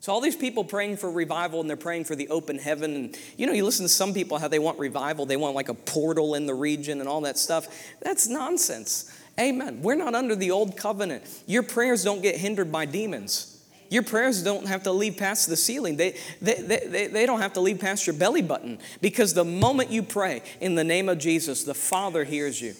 So, 0.00 0.12
all 0.12 0.20
these 0.20 0.37
people 0.37 0.62
praying 0.62 0.99
for 0.99 1.10
revival 1.10 1.60
and 1.60 1.69
they're 1.69 1.76
praying 1.76 2.04
for 2.04 2.14
the 2.14 2.28
open 2.28 2.58
heaven. 2.58 2.94
And 2.94 3.19
you 3.37 3.46
know, 3.46 3.52
you 3.52 3.64
listen 3.64 3.84
to 3.84 3.88
some 3.88 4.14
people 4.14 4.38
how 4.38 4.46
they 4.46 4.60
want 4.60 4.78
revival, 4.78 5.26
they 5.26 5.37
want 5.37 5.56
like 5.56 5.69
a 5.69 5.75
portal 5.75 6.34
in 6.34 6.46
the 6.46 6.54
region 6.54 7.00
and 7.00 7.08
all 7.08 7.22
that 7.22 7.38
stuff. 7.38 7.66
That's 8.02 8.28
nonsense. 8.28 9.10
Amen. 9.40 9.82
We're 9.82 9.96
not 9.96 10.14
under 10.14 10.37
the 10.37 10.52
old 10.52 10.76
covenant. 10.76 11.25
Your 11.46 11.62
prayers 11.62 12.04
don't 12.04 12.22
get 12.22 12.37
hindered 12.37 12.70
by 12.70 12.84
demons. 12.84 13.55
Your 13.88 14.02
prayers 14.02 14.42
don't 14.42 14.66
have 14.66 14.82
to 14.84 14.92
leave 14.92 15.16
past 15.16 15.48
the 15.48 15.56
ceiling. 15.56 15.96
They, 15.96 16.16
they, 16.40 16.54
they, 16.54 17.06
they 17.06 17.26
don't 17.26 17.40
have 17.40 17.52
to 17.54 17.60
leave 17.60 17.80
past 17.80 18.06
your 18.06 18.14
belly 18.14 18.42
button 18.42 18.78
because 19.00 19.34
the 19.34 19.44
moment 19.44 19.90
you 19.90 20.02
pray 20.02 20.42
in 20.60 20.74
the 20.74 20.84
name 20.84 21.08
of 21.08 21.18
Jesus, 21.18 21.64
the 21.64 21.74
Father 21.74 22.24
hears 22.24 22.60
you. 22.60 22.74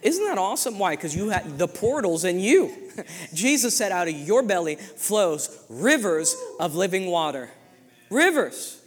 Isn't 0.00 0.24
that 0.26 0.38
awesome? 0.38 0.78
Why? 0.78 0.94
Because 0.94 1.16
you 1.16 1.30
had 1.30 1.58
the 1.58 1.66
portals 1.66 2.24
in 2.24 2.38
you. 2.38 2.72
Jesus 3.34 3.76
said, 3.76 3.90
out 3.90 4.06
of 4.06 4.14
your 4.14 4.42
belly 4.42 4.76
flows 4.76 5.64
rivers 5.68 6.36
of 6.60 6.76
living 6.76 7.06
water. 7.06 7.50
Rivers. 8.10 8.80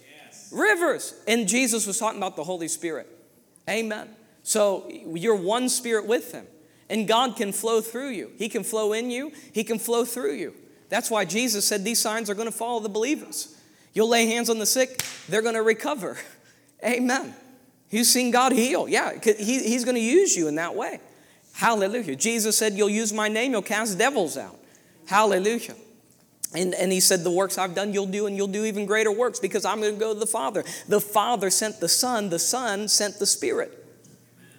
Rivers. 0.51 1.13
And 1.27 1.47
Jesus 1.47 1.86
was 1.86 2.00
talking 2.00 2.18
about 2.18 2.38
the 2.38 2.44
Holy 2.44 2.69
Spirit. 2.69 3.07
Amen. 3.69 4.09
So 4.44 4.89
you're 4.89 5.36
one 5.36 5.68
spirit 5.69 6.07
with 6.07 6.31
Him. 6.31 6.47
And 6.89 7.07
God 7.07 7.36
can 7.36 7.51
flow 7.51 7.81
through 7.81 8.09
you. 8.09 8.31
He 8.38 8.50
can 8.50 8.63
flow 8.63 8.94
in 8.94 9.12
you, 9.12 9.31
He 9.54 9.63
can 9.63 9.80
flow 9.80 10.06
through 10.06 10.33
you. 10.33 10.54
That's 10.92 11.10
why 11.10 11.24
Jesus 11.24 11.66
said 11.66 11.86
these 11.86 12.02
signs 12.02 12.30
are 12.30 12.36
going 12.36 12.50
to 12.50 12.56
follow 12.56 12.82
the 12.82 12.90
believers. 12.90 13.56
You'll 13.94 14.10
lay 14.10 14.28
hands 14.28 14.50
on 14.50 14.60
the 14.60 14.66
sick, 14.66 15.02
they're 15.30 15.42
going 15.42 15.56
to 15.56 15.64
recover. 15.64 16.18
Amen. 16.86 17.34
You've 17.90 18.08
seen 18.08 18.30
God 18.30 18.52
heal. 18.52 18.90
Yeah, 18.90 19.14
he, 19.24 19.64
He's 19.64 19.86
going 19.86 19.96
to 19.96 20.02
use 20.02 20.36
you 20.36 20.50
in 20.50 20.56
that 20.56 20.76
way. 20.76 21.00
Hallelujah. 21.54 22.16
Jesus 22.18 22.58
said, 22.58 22.74
You'll 22.74 22.90
use 22.90 23.14
my 23.14 23.30
name, 23.30 23.54
you'll 23.54 23.62
cast 23.62 23.98
devils 23.98 24.36
out. 24.36 24.58
Hallelujah. 25.08 25.76
And, 26.54 26.74
and 26.74 26.92
he 26.92 27.00
said, 27.00 27.24
The 27.24 27.32
works 27.32 27.58
I've 27.58 27.74
done, 27.74 27.94
you'll 27.94 28.06
do, 28.06 28.28
and 28.28 28.36
you'll 28.36 28.48
do 28.48 28.66
even 28.66 28.86
greater 28.86 29.12
works 29.14 29.40
because 29.40 29.64
I'm 29.64 29.80
going 29.80 29.94
to 29.94 30.00
go 30.00 30.14
to 30.14 30.20
the 30.20 30.28
Father. 30.28 30.66
The 30.90 31.00
Father 31.00 31.50
sent 31.50 31.80
the 31.80 31.88
Son, 31.88 32.30
the 32.30 32.40
Son 32.40 32.90
sent 32.90 33.18
the 33.18 33.26
Spirit. 33.26 33.78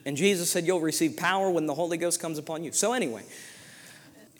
And 0.07 0.17
Jesus 0.17 0.51
said, 0.51 0.67
You'll 0.67 0.81
receive 0.81 1.19
power 1.19 1.51
when 1.51 1.67
the 1.67 1.75
Holy 1.75 1.99
Ghost 1.99 2.21
comes 2.21 2.39
upon 2.39 2.65
you. 2.65 2.73
So, 2.73 2.95
anyway, 2.95 3.25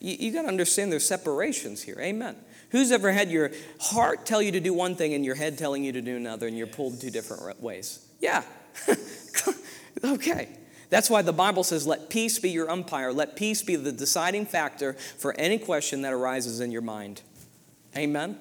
you, 0.03 0.17
you 0.19 0.33
got 0.33 0.43
to 0.43 0.49
understand 0.49 0.91
there's 0.91 1.07
separations 1.07 1.83
here. 1.83 1.97
Amen. 2.01 2.37
Who's 2.71 2.91
ever 2.91 3.13
had 3.13 3.31
your 3.31 3.51
heart 3.81 4.27
tell 4.27 4.43
you 4.43 4.53
to 4.53 4.61
do 4.61 4.75
one 4.75 4.97
thing 4.97 5.15
and 5.15 5.25
your 5.25 5.35
head 5.35 5.59
telling 5.59 5.85
you 5.85 5.93
to 5.93 6.03
do 6.03 6.17
another 6.17 6.47
and 6.47 6.57
you're 6.57 6.67
pulled 6.67 7.01
two 7.01 7.11
different 7.11 7.63
ways? 7.63 8.07
Yeah. 8.19 8.43
okay. 10.05 10.49
That's 10.91 11.09
why 11.09 11.23
the 11.23 11.33
Bible 11.33 11.65
says, 11.65 11.87
let 11.87 12.11
peace 12.11 12.39
be 12.39 12.51
your 12.51 12.71
umpire. 12.71 13.13
Let 13.13 13.37
peace 13.37 13.63
be 13.63 13.77
the 13.77 13.93
deciding 13.93 14.47
factor 14.47 14.95
for 14.95 15.35
any 15.39 15.59
question 15.59 16.03
that 16.03 16.13
arises 16.13 16.61
in 16.61 16.71
your 16.71 16.83
mind. 16.83 17.23
Amen? 17.97 18.39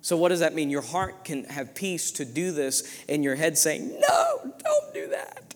So, 0.00 0.18
what 0.18 0.28
does 0.28 0.40
that 0.40 0.54
mean? 0.54 0.68
Your 0.68 0.82
heart 0.82 1.24
can 1.24 1.44
have 1.44 1.74
peace 1.74 2.10
to 2.12 2.26
do 2.26 2.52
this, 2.52 3.02
and 3.08 3.24
your 3.24 3.36
head 3.36 3.56
saying, 3.56 3.98
No, 4.00 4.52
don't 4.62 4.94
do 4.94 5.08
that. 5.08 5.54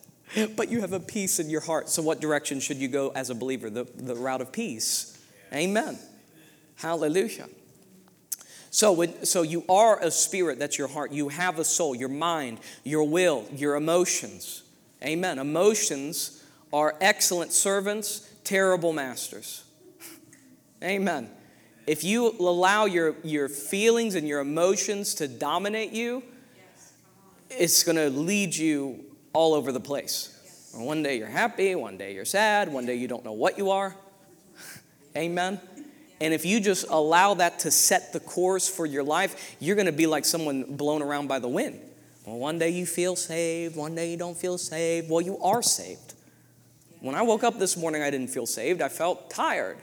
But 0.57 0.71
you 0.71 0.81
have 0.81 0.95
a 0.95 1.01
peace 1.01 1.39
in 1.39 1.51
your 1.51 1.61
heart. 1.61 1.91
So, 1.91 2.01
what 2.01 2.21
direction 2.21 2.61
should 2.61 2.79
you 2.79 2.89
go 2.89 3.11
as 3.15 3.29
a 3.29 3.35
believer? 3.35 3.69
The, 3.69 3.85
the 3.95 4.15
route 4.15 4.41
of 4.41 4.51
peace. 4.51 5.18
Amen. 5.53 5.99
Hallelujah. 6.77 7.49
So, 8.71 8.93
when, 8.93 9.25
so 9.25 9.43
you 9.43 9.65
are 9.69 9.99
a 10.03 10.11
spirit, 10.11 10.59
that's 10.59 10.79
your 10.79 10.89
heart. 10.89 11.11
You 11.11 11.29
have 11.31 11.59
a 11.59 11.65
soul, 11.65 11.95
your 11.95 12.09
mind, 12.09 12.59
your 12.85 13.05
will, 13.05 13.47
your 13.53 13.77
emotions. 13.77 14.63
Amen. 15.03 15.39
Emotions 15.39 16.45
are 16.73 16.95
excellent 17.01 17.53
servants, 17.53 18.31
terrible 18.45 18.93
masters. 18.93 19.65
Amen. 20.83 21.31
If 21.87 22.05
you 22.05 22.37
allow 22.39 22.85
your, 22.85 23.17
your 23.25 23.49
feelings 23.49 24.15
and 24.15 24.29
your 24.29 24.41
emotions 24.41 25.15
to 25.15 25.29
dominate 25.29 25.93
you, 25.93 26.23
it's 27.51 27.83
going 27.83 27.97
to 27.97 28.11
lead 28.11 28.55
you 28.55 29.05
all 29.33 29.55
over 29.55 29.73
the 29.73 29.81
place. 29.81 30.35
One 30.75 31.03
day 31.03 31.17
you're 31.17 31.27
happy, 31.27 31.75
one 31.75 31.97
day 31.97 32.15
you're 32.15 32.27
sad, 32.27 32.71
one 32.71 32.85
day 32.85 32.97
you 32.97 33.09
don't 33.09 33.25
know 33.25 33.33
what 33.33 33.57
you 33.57 33.71
are. 33.71 33.97
Amen. 35.17 35.61
And 36.21 36.35
if 36.35 36.45
you 36.45 36.61
just 36.61 36.87
allow 36.89 37.35
that 37.35 37.61
to 37.61 37.71
set 37.71 38.13
the 38.13 38.21
course 38.21 38.69
for 38.69 38.87
your 38.87 39.05
life, 39.05 39.57
you're 39.61 39.77
going 39.77 39.87
to 39.87 39.93
be 39.93 40.07
like 40.07 40.25
someone 40.25 40.65
blown 40.77 41.03
around 41.03 41.29
by 41.29 41.39
the 41.39 41.49
wind. 41.49 41.81
Well, 42.27 42.39
one 42.39 42.59
day 42.59 42.71
you 42.71 42.87
feel 42.87 43.17
saved, 43.17 43.77
one 43.77 43.95
day 43.95 44.11
you 44.11 44.17
don't 44.17 44.37
feel 44.37 44.59
saved. 44.59 45.09
Well, 45.09 45.21
you 45.21 45.39
are 45.39 45.63
saved. 45.63 46.15
When 47.01 47.15
I 47.15 47.23
woke 47.23 47.45
up 47.45 47.59
this 47.59 47.77
morning, 47.77 48.03
I 48.03 48.11
didn't 48.11 48.29
feel 48.29 48.47
saved. 48.47 48.83
I 48.83 48.89
felt 48.89 49.31
tired. 49.31 49.79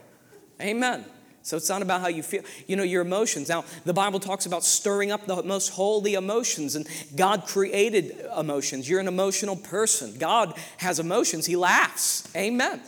Amen. 0.61 1.05
So 1.41 1.57
it's 1.57 1.69
not 1.69 1.81
about 1.81 2.01
how 2.01 2.07
you 2.07 2.23
feel, 2.23 2.41
you 2.67 2.75
know, 2.75 2.83
your 2.83 3.03
emotions. 3.03 3.49
Now, 3.49 3.65
the 3.85 3.93
Bible 3.93 4.19
talks 4.19 4.47
about 4.47 4.63
stirring 4.63 5.11
up 5.11 5.27
the 5.27 5.43
most 5.43 5.69
holy 5.69 6.15
emotions, 6.15 6.75
and 6.75 6.87
God 7.15 7.45
created 7.45 8.25
emotions. 8.35 8.89
You're 8.89 8.99
an 8.99 9.07
emotional 9.07 9.55
person. 9.55 10.17
God 10.17 10.55
has 10.77 10.99
emotions. 10.99 11.45
He 11.45 11.55
laughs. 11.55 12.27
Amen. 12.35 12.81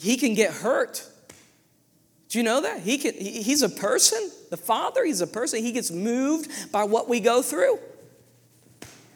He 0.00 0.16
can 0.16 0.34
get 0.34 0.52
hurt. 0.52 1.04
Do 2.34 2.40
you 2.40 2.44
know 2.44 2.62
that? 2.62 2.80
He 2.80 2.98
can, 2.98 3.14
he's 3.14 3.62
a 3.62 3.68
person. 3.68 4.28
The 4.50 4.56
Father, 4.56 5.04
he's 5.04 5.20
a 5.20 5.26
person. 5.28 5.62
He 5.62 5.70
gets 5.70 5.92
moved 5.92 6.72
by 6.72 6.82
what 6.82 7.08
we 7.08 7.20
go 7.20 7.42
through. 7.42 7.78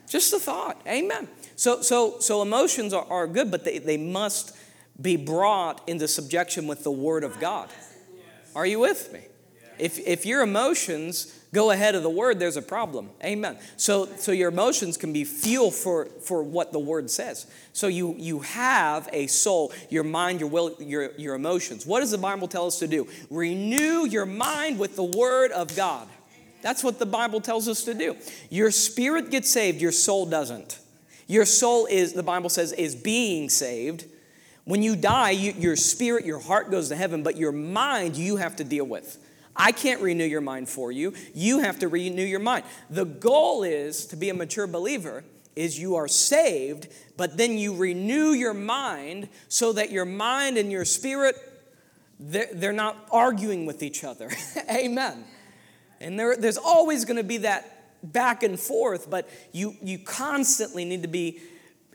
Just 0.09 0.33
a 0.33 0.39
thought. 0.39 0.81
Amen. 0.87 1.27
So, 1.57 1.83
so, 1.83 2.21
so 2.21 2.43
emotions 2.43 2.95
are, 2.95 3.05
are 3.11 3.27
good, 3.27 3.51
but 3.51 3.65
they, 3.65 3.79
they 3.79 3.97
must 3.97 4.57
be 5.03 5.17
brought 5.17 5.83
into 5.89 6.07
subjection 6.07 6.69
with 6.69 6.85
the 6.85 6.93
Word 6.93 7.25
of 7.25 7.41
God. 7.41 7.71
Are 8.55 8.65
you 8.65 8.79
with 8.79 9.13
me? 9.13 9.23
If, 9.81 9.99
if 9.99 10.25
your 10.25 10.43
emotions 10.43 11.38
go 11.53 11.71
ahead 11.71 11.95
of 11.95 12.03
the 12.03 12.11
word, 12.11 12.39
there's 12.39 12.57
a 12.57 12.63
problem. 12.63 13.11
Amen. 13.25 13.59
So, 13.77 14.07
so 14.17 14.33
your 14.33 14.51
emotions 14.51 14.97
can 14.97 15.13
be 15.13 15.25
fuel 15.25 15.71
for, 15.71 16.07
for 16.21 16.43
what 16.43 16.73
the 16.73 16.79
word 16.79 17.11
says. 17.11 17.47
So 17.73 17.87
you, 17.87 18.15
you 18.19 18.41
have 18.41 19.09
a 19.13 19.27
soul, 19.27 19.73
your 19.91 20.05
mind, 20.05 20.41
your 20.41 20.49
will, 20.49 20.77
your, 20.79 21.13
your 21.17 21.35
emotions. 21.35 21.87
What 21.87 22.01
does 22.01 22.11
the 22.11 22.19
Bible 22.19 22.49
tell 22.49 22.67
us 22.67 22.79
to 22.81 22.87
do? 22.87 23.09
Renew 23.31 24.07
your 24.07 24.27
mind 24.27 24.79
with 24.79 24.97
the 24.97 25.05
word 25.05 25.53
of 25.53 25.75
God. 25.77 26.09
That's 26.61 26.83
what 26.83 26.99
the 26.99 27.07
Bible 27.07 27.41
tells 27.41 27.69
us 27.69 27.85
to 27.85 27.95
do. 27.95 28.17
Your 28.51 28.71
spirit 28.71 29.31
gets 29.31 29.51
saved, 29.51 29.81
your 29.81 29.93
soul 29.93 30.27
doesn't. 30.27 30.79
Your 31.27 31.45
soul 31.45 31.87
is, 31.87 32.15
the 32.15 32.23
Bible 32.23 32.49
says, 32.49 32.73
is 32.73 32.97
being 32.97 33.49
saved 33.49 34.05
when 34.69 34.83
you 34.83 34.97
die, 34.97 35.31
you, 35.31 35.55
your 35.57 35.77
spirit, 35.77 36.27
your 36.27 36.41
heart 36.41 36.71
goes 36.71 36.91
to 36.91 36.95
heaven, 36.95 37.23
but 37.23 37.39
your 37.39 37.53
mind 37.53 38.19
you 38.19 38.37
have 38.37 38.57
to 38.57 38.65
deal 38.65 38.85
with. 38.85 39.17
I 39.59 39.73
can't 39.73 40.01
renew 40.01 40.25
your 40.25 40.41
mind 40.41 40.69
for 40.69 40.93
you. 40.93 41.13
You 41.35 41.59
have 41.59 41.81
to 41.81 41.89
renew 41.89 42.25
your 42.25 42.41
mind. 42.41 42.65
The 42.89 43.05
goal 43.05 43.65
is 43.65 44.07
to 44.07 44.17
be 44.17 44.31
a 44.31 44.35
mature 44.35 44.69
believer 44.69 45.25
is 45.57 45.77
you 45.77 45.97
are 45.97 46.07
saved, 46.07 46.87
but 47.17 47.37
then 47.37 47.59
you 47.59 47.75
renew 47.75 48.31
your 48.31 48.55
mind 48.55 49.29
so 49.49 49.73
that 49.73 49.91
your 49.91 50.05
mind 50.05 50.57
and 50.57 50.71
your 50.71 50.85
spirit 50.85 51.35
they're, 52.21 52.73
not 52.73 53.09
arguing 53.13 53.67
with 53.67 53.83
each 53.83 54.05
other. 54.05 54.31
Amen. 54.71 55.25
And 56.01 56.19
there, 56.19 56.37
there's 56.37 56.59
always 56.59 57.05
going 57.05 57.17
to 57.17 57.25
be 57.25 57.39
that 57.39 57.75
back 58.03 58.43
and 58.43 58.59
forth, 58.59 59.09
but 59.09 59.29
you, 59.53 59.77
you 59.83 59.99
constantly 59.99 60.85
need 60.85 61.03
to 61.03 61.09
be 61.09 61.41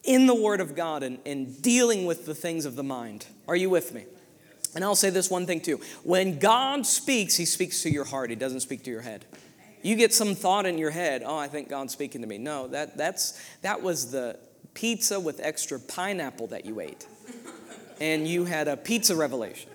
in 0.03 0.27
the 0.27 0.35
Word 0.35 0.61
of 0.61 0.75
God 0.75 1.03
and, 1.03 1.19
and 1.25 1.61
dealing 1.61 2.05
with 2.05 2.25
the 2.25 2.35
things 2.35 2.65
of 2.65 2.75
the 2.75 2.83
mind. 2.83 3.25
Are 3.47 3.55
you 3.55 3.69
with 3.69 3.93
me? 3.93 4.05
And 4.75 4.83
I'll 4.83 4.95
say 4.95 5.09
this 5.09 5.29
one 5.29 5.45
thing 5.45 5.61
too. 5.61 5.79
When 6.03 6.39
God 6.39 6.85
speaks, 6.85 7.35
He 7.35 7.45
speaks 7.45 7.83
to 7.83 7.89
your 7.89 8.05
heart, 8.05 8.29
He 8.29 8.35
doesn't 8.35 8.61
speak 8.61 8.83
to 8.83 8.91
your 8.91 9.01
head. 9.01 9.25
You 9.81 9.95
get 9.95 10.13
some 10.13 10.33
thought 10.33 10.65
in 10.65 10.77
your 10.77 10.91
head, 10.91 11.23
oh, 11.25 11.37
I 11.37 11.47
think 11.47 11.69
God's 11.69 11.91
speaking 11.91 12.21
to 12.21 12.27
me. 12.27 12.37
No, 12.37 12.67
that, 12.69 12.97
that's, 12.97 13.39
that 13.61 13.81
was 13.81 14.11
the 14.11 14.39
pizza 14.73 15.19
with 15.19 15.41
extra 15.43 15.79
pineapple 15.79 16.47
that 16.47 16.65
you 16.65 16.79
ate. 16.79 17.05
And 17.99 18.27
you 18.27 18.45
had 18.45 18.67
a 18.69 18.77
pizza 18.77 19.15
revelation. 19.15 19.69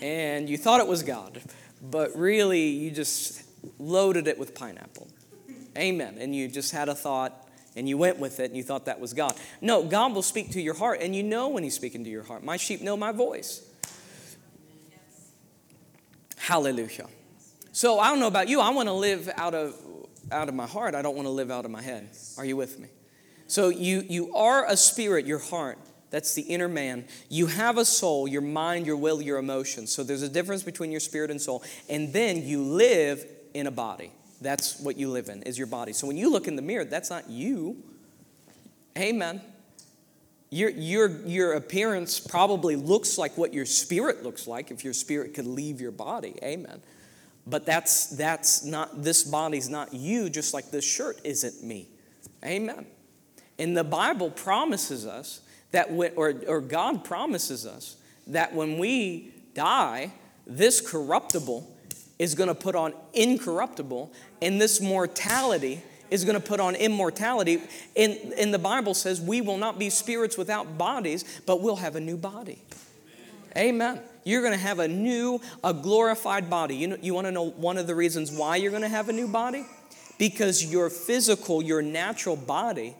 And 0.00 0.48
you 0.48 0.56
thought 0.56 0.80
it 0.80 0.86
was 0.86 1.02
God, 1.02 1.40
but 1.82 2.16
really 2.16 2.68
you 2.68 2.92
just 2.92 3.42
loaded 3.80 4.28
it 4.28 4.38
with 4.38 4.54
pineapple. 4.54 5.08
Amen. 5.76 6.18
And 6.20 6.34
you 6.34 6.46
just 6.46 6.70
had 6.70 6.88
a 6.88 6.94
thought, 6.94 7.48
and 7.76 7.88
you 7.88 7.96
went 7.96 8.18
with 8.18 8.40
it 8.40 8.46
and 8.46 8.56
you 8.56 8.62
thought 8.62 8.86
that 8.86 9.00
was 9.00 9.12
God. 9.12 9.34
No, 9.60 9.84
God 9.84 10.12
will 10.14 10.22
speak 10.22 10.52
to 10.52 10.60
your 10.60 10.74
heart 10.74 11.00
and 11.00 11.14
you 11.14 11.22
know 11.22 11.48
when 11.48 11.62
He's 11.62 11.74
speaking 11.74 12.04
to 12.04 12.10
your 12.10 12.24
heart. 12.24 12.42
My 12.42 12.56
sheep 12.56 12.80
know 12.80 12.96
my 12.96 13.12
voice. 13.12 13.67
Hallelujah. 16.48 17.08
So 17.72 17.98
I 17.98 18.08
don't 18.08 18.20
know 18.20 18.26
about 18.26 18.48
you. 18.48 18.62
I 18.62 18.70
want 18.70 18.88
to 18.88 18.94
live 18.94 19.28
out 19.36 19.52
of 19.52 19.76
out 20.32 20.48
of 20.48 20.54
my 20.54 20.64
heart. 20.66 20.94
I 20.94 21.02
don't 21.02 21.14
want 21.14 21.26
to 21.26 21.30
live 21.30 21.50
out 21.50 21.66
of 21.66 21.70
my 21.70 21.82
head. 21.82 22.08
Are 22.38 22.44
you 22.46 22.56
with 22.56 22.78
me? 22.78 22.88
So 23.48 23.68
you 23.68 24.02
you 24.08 24.34
are 24.34 24.64
a 24.66 24.74
spirit, 24.74 25.26
your 25.26 25.40
heart. 25.40 25.76
That's 26.08 26.32
the 26.32 26.40
inner 26.40 26.66
man. 26.66 27.04
You 27.28 27.48
have 27.48 27.76
a 27.76 27.84
soul, 27.84 28.26
your 28.26 28.40
mind, 28.40 28.86
your 28.86 28.96
will, 28.96 29.20
your 29.20 29.36
emotions. 29.36 29.92
So 29.92 30.02
there's 30.02 30.22
a 30.22 30.28
difference 30.30 30.62
between 30.62 30.90
your 30.90 31.00
spirit 31.00 31.30
and 31.30 31.38
soul. 31.38 31.62
And 31.90 32.14
then 32.14 32.42
you 32.42 32.62
live 32.62 33.26
in 33.52 33.66
a 33.66 33.70
body. 33.70 34.10
That's 34.40 34.80
what 34.80 34.96
you 34.96 35.10
live 35.10 35.28
in, 35.28 35.42
is 35.42 35.58
your 35.58 35.66
body. 35.66 35.92
So 35.92 36.06
when 36.06 36.16
you 36.16 36.30
look 36.30 36.48
in 36.48 36.56
the 36.56 36.62
mirror, 36.62 36.86
that's 36.86 37.10
not 37.10 37.28
you. 37.28 37.76
Amen. 38.96 39.42
Your, 40.50 40.70
your, 40.70 41.08
your 41.26 41.52
appearance 41.54 42.18
probably 42.18 42.74
looks 42.74 43.18
like 43.18 43.36
what 43.36 43.52
your 43.52 43.66
spirit 43.66 44.22
looks 44.22 44.46
like 44.46 44.70
if 44.70 44.82
your 44.82 44.94
spirit 44.94 45.34
could 45.34 45.46
leave 45.46 45.80
your 45.80 45.90
body. 45.90 46.36
Amen. 46.42 46.80
But 47.46 47.66
that's, 47.66 48.06
that's 48.06 48.64
not, 48.64 49.02
this 49.02 49.24
body's 49.24 49.68
not 49.68 49.92
you, 49.92 50.30
just 50.30 50.54
like 50.54 50.70
this 50.70 50.84
shirt 50.84 51.20
isn't 51.24 51.62
me. 51.62 51.88
Amen. 52.44 52.86
And 53.58 53.76
the 53.76 53.84
Bible 53.84 54.30
promises 54.30 55.06
us 55.06 55.40
that, 55.72 55.90
when, 55.90 56.12
or, 56.16 56.34
or 56.46 56.60
God 56.60 57.04
promises 57.04 57.66
us 57.66 57.96
that 58.26 58.54
when 58.54 58.78
we 58.78 59.32
die, 59.54 60.12
this 60.46 60.80
corruptible 60.80 61.74
is 62.18 62.34
going 62.34 62.48
to 62.48 62.54
put 62.54 62.74
on 62.74 62.94
incorruptible, 63.12 64.12
and 64.42 64.60
this 64.60 64.80
mortality 64.80 65.82
is 66.10 66.24
going 66.24 66.40
to 66.40 66.46
put 66.46 66.60
on 66.60 66.74
immortality. 66.74 67.62
And, 67.96 68.16
and 68.38 68.52
the 68.52 68.58
Bible 68.58 68.94
says 68.94 69.20
we 69.20 69.40
will 69.40 69.58
not 69.58 69.78
be 69.78 69.90
spirits 69.90 70.36
without 70.36 70.78
bodies, 70.78 71.24
but 71.46 71.60
we'll 71.60 71.76
have 71.76 71.96
a 71.96 72.00
new 72.00 72.16
body. 72.16 72.62
Amen. 73.56 74.00
You're 74.24 74.42
going 74.42 74.52
to 74.52 74.58
have 74.58 74.78
a 74.78 74.88
new, 74.88 75.40
a 75.64 75.72
glorified 75.72 76.50
body. 76.50 76.76
You, 76.76 76.88
know, 76.88 76.98
you 77.00 77.14
want 77.14 77.26
to 77.26 77.30
know 77.30 77.48
one 77.50 77.78
of 77.78 77.86
the 77.86 77.94
reasons 77.94 78.30
why 78.30 78.56
you're 78.56 78.70
going 78.70 78.82
to 78.82 78.88
have 78.88 79.08
a 79.08 79.12
new 79.12 79.26
body? 79.26 79.64
Because 80.18 80.70
your 80.70 80.90
physical, 80.90 81.62
your 81.62 81.80
natural 81.80 82.36
body 82.36 82.94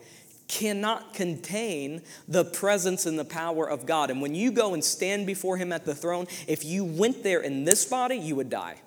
cannot 0.48 1.12
contain 1.12 2.00
the 2.26 2.44
presence 2.44 3.04
and 3.04 3.18
the 3.18 3.24
power 3.24 3.68
of 3.68 3.84
God. 3.84 4.10
And 4.10 4.22
when 4.22 4.34
you 4.34 4.50
go 4.50 4.72
and 4.72 4.82
stand 4.82 5.26
before 5.26 5.58
Him 5.58 5.72
at 5.72 5.84
the 5.84 5.94
throne, 5.94 6.26
if 6.46 6.64
you 6.64 6.84
went 6.84 7.22
there 7.22 7.40
in 7.40 7.64
this 7.64 7.84
body, 7.84 8.16
you 8.16 8.34
would 8.36 8.48
die 8.48 8.80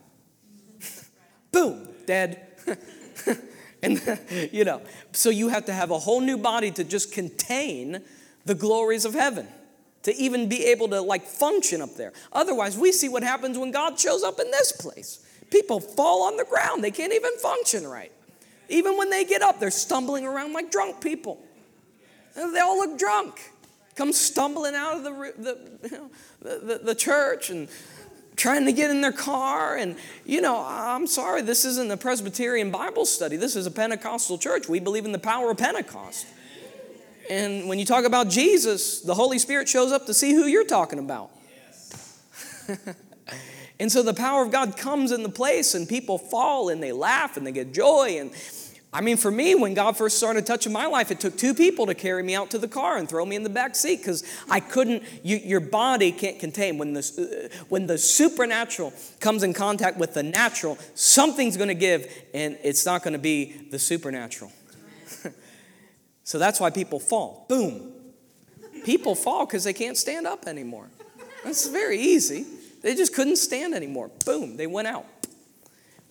boom, 1.51 1.87
dead. 2.05 2.47
and, 3.83 4.19
you 4.51 4.63
know, 4.63 4.81
so 5.11 5.29
you 5.29 5.49
have 5.49 5.65
to 5.65 5.73
have 5.73 5.91
a 5.91 5.99
whole 5.99 6.21
new 6.21 6.37
body 6.37 6.71
to 6.71 6.83
just 6.83 7.11
contain 7.11 8.01
the 8.45 8.55
glories 8.55 9.05
of 9.05 9.13
heaven 9.13 9.47
to 10.03 10.15
even 10.15 10.49
be 10.49 10.65
able 10.65 10.87
to 10.89 11.01
like 11.01 11.23
function 11.23 11.81
up 11.81 11.95
there. 11.95 12.13
Otherwise, 12.33 12.77
we 12.77 12.91
see 12.91 13.09
what 13.09 13.23
happens 13.23 13.57
when 13.57 13.71
God 13.71 13.99
shows 13.99 14.23
up 14.23 14.39
in 14.39 14.49
this 14.51 14.71
place. 14.71 15.25
People 15.51 15.79
fall 15.79 16.23
on 16.23 16.37
the 16.37 16.45
ground, 16.45 16.83
they 16.83 16.91
can't 16.91 17.13
even 17.13 17.37
function 17.37 17.85
right. 17.87 18.11
Even 18.69 18.97
when 18.97 19.09
they 19.09 19.25
get 19.25 19.41
up, 19.41 19.59
they're 19.59 19.69
stumbling 19.69 20.25
around 20.25 20.53
like 20.53 20.71
drunk 20.71 21.01
people. 21.01 21.43
And 22.35 22.55
they 22.55 22.59
all 22.59 22.77
look 22.77 22.97
drunk. 22.97 23.51
Come 23.95 24.13
stumbling 24.13 24.73
out 24.73 24.97
of 24.97 25.03
the, 25.03 25.33
the, 25.37 25.87
you 25.89 25.91
know, 25.97 26.11
the, 26.41 26.65
the, 26.65 26.77
the 26.85 26.95
church 26.95 27.49
and 27.49 27.67
trying 28.35 28.65
to 28.65 28.71
get 28.71 28.89
in 28.89 29.01
their 29.01 29.11
car. 29.11 29.75
And, 29.75 29.95
you 30.25 30.41
know, 30.41 30.63
I'm 30.65 31.07
sorry, 31.07 31.41
this 31.41 31.65
isn't 31.65 31.91
a 31.91 31.97
Presbyterian 31.97 32.71
Bible 32.71 33.05
study. 33.05 33.37
This 33.37 33.55
is 33.55 33.65
a 33.65 33.71
Pentecostal 33.71 34.37
church. 34.37 34.67
We 34.67 34.79
believe 34.79 35.05
in 35.05 35.11
the 35.11 35.19
power 35.19 35.51
of 35.51 35.57
Pentecost. 35.57 36.25
And 37.29 37.69
when 37.69 37.79
you 37.79 37.85
talk 37.85 38.05
about 38.05 38.29
Jesus, 38.29 39.01
the 39.01 39.13
Holy 39.13 39.39
Spirit 39.39 39.69
shows 39.69 39.91
up 39.91 40.05
to 40.07 40.13
see 40.13 40.33
who 40.33 40.45
you're 40.45 40.65
talking 40.65 40.99
about. 40.99 41.31
and 43.79 43.91
so 43.91 44.03
the 44.03 44.13
power 44.13 44.43
of 44.43 44.51
God 44.51 44.75
comes 44.75 45.11
in 45.11 45.23
the 45.23 45.29
place, 45.29 45.73
and 45.75 45.87
people 45.87 46.17
fall 46.17 46.69
and 46.69 46.81
they 46.81 46.91
laugh 46.91 47.37
and 47.37 47.45
they 47.45 47.51
get 47.51 47.73
joy. 47.73 48.17
And 48.19 48.31
I 48.93 48.99
mean, 48.99 49.15
for 49.15 49.31
me, 49.31 49.55
when 49.55 49.73
God 49.73 49.95
first 49.95 50.17
started 50.17 50.45
touching 50.45 50.73
my 50.73 50.85
life, 50.85 51.11
it 51.11 51.19
took 51.21 51.37
two 51.37 51.53
people 51.53 51.85
to 51.85 51.95
carry 51.95 52.23
me 52.23 52.35
out 52.35 52.51
to 52.51 52.57
the 52.57 52.67
car 52.67 52.97
and 52.97 53.07
throw 53.07 53.25
me 53.25 53.37
in 53.37 53.43
the 53.43 53.49
back 53.49 53.73
seat 53.73 53.97
because 53.97 54.23
I 54.49 54.59
couldn't, 54.59 55.03
you, 55.23 55.37
your 55.37 55.61
body 55.61 56.11
can't 56.11 56.39
contain. 56.39 56.77
When 56.77 56.91
the, 56.93 57.49
when 57.69 57.87
the 57.87 57.97
supernatural 57.97 58.91
comes 59.21 59.43
in 59.43 59.53
contact 59.53 59.97
with 59.97 60.13
the 60.13 60.23
natural, 60.23 60.77
something's 60.93 61.55
going 61.55 61.69
to 61.69 61.73
give, 61.73 62.11
and 62.33 62.57
it's 62.63 62.85
not 62.85 63.01
going 63.01 63.13
to 63.13 63.19
be 63.19 63.53
the 63.71 63.79
supernatural. 63.79 64.51
so 66.25 66.37
that's 66.37 66.59
why 66.59 66.69
people 66.69 66.99
fall. 66.99 67.45
Boom. 67.47 67.93
People 68.83 69.15
fall 69.15 69.45
because 69.45 69.63
they 69.63 69.73
can't 69.73 69.95
stand 69.95 70.27
up 70.27 70.47
anymore. 70.47 70.89
That's 71.45 71.67
very 71.67 71.99
easy. 71.99 72.45
They 72.81 72.95
just 72.95 73.15
couldn't 73.15 73.37
stand 73.37 73.73
anymore. 73.73 74.11
Boom, 74.25 74.57
they 74.57 74.67
went 74.67 74.89
out. 74.89 75.05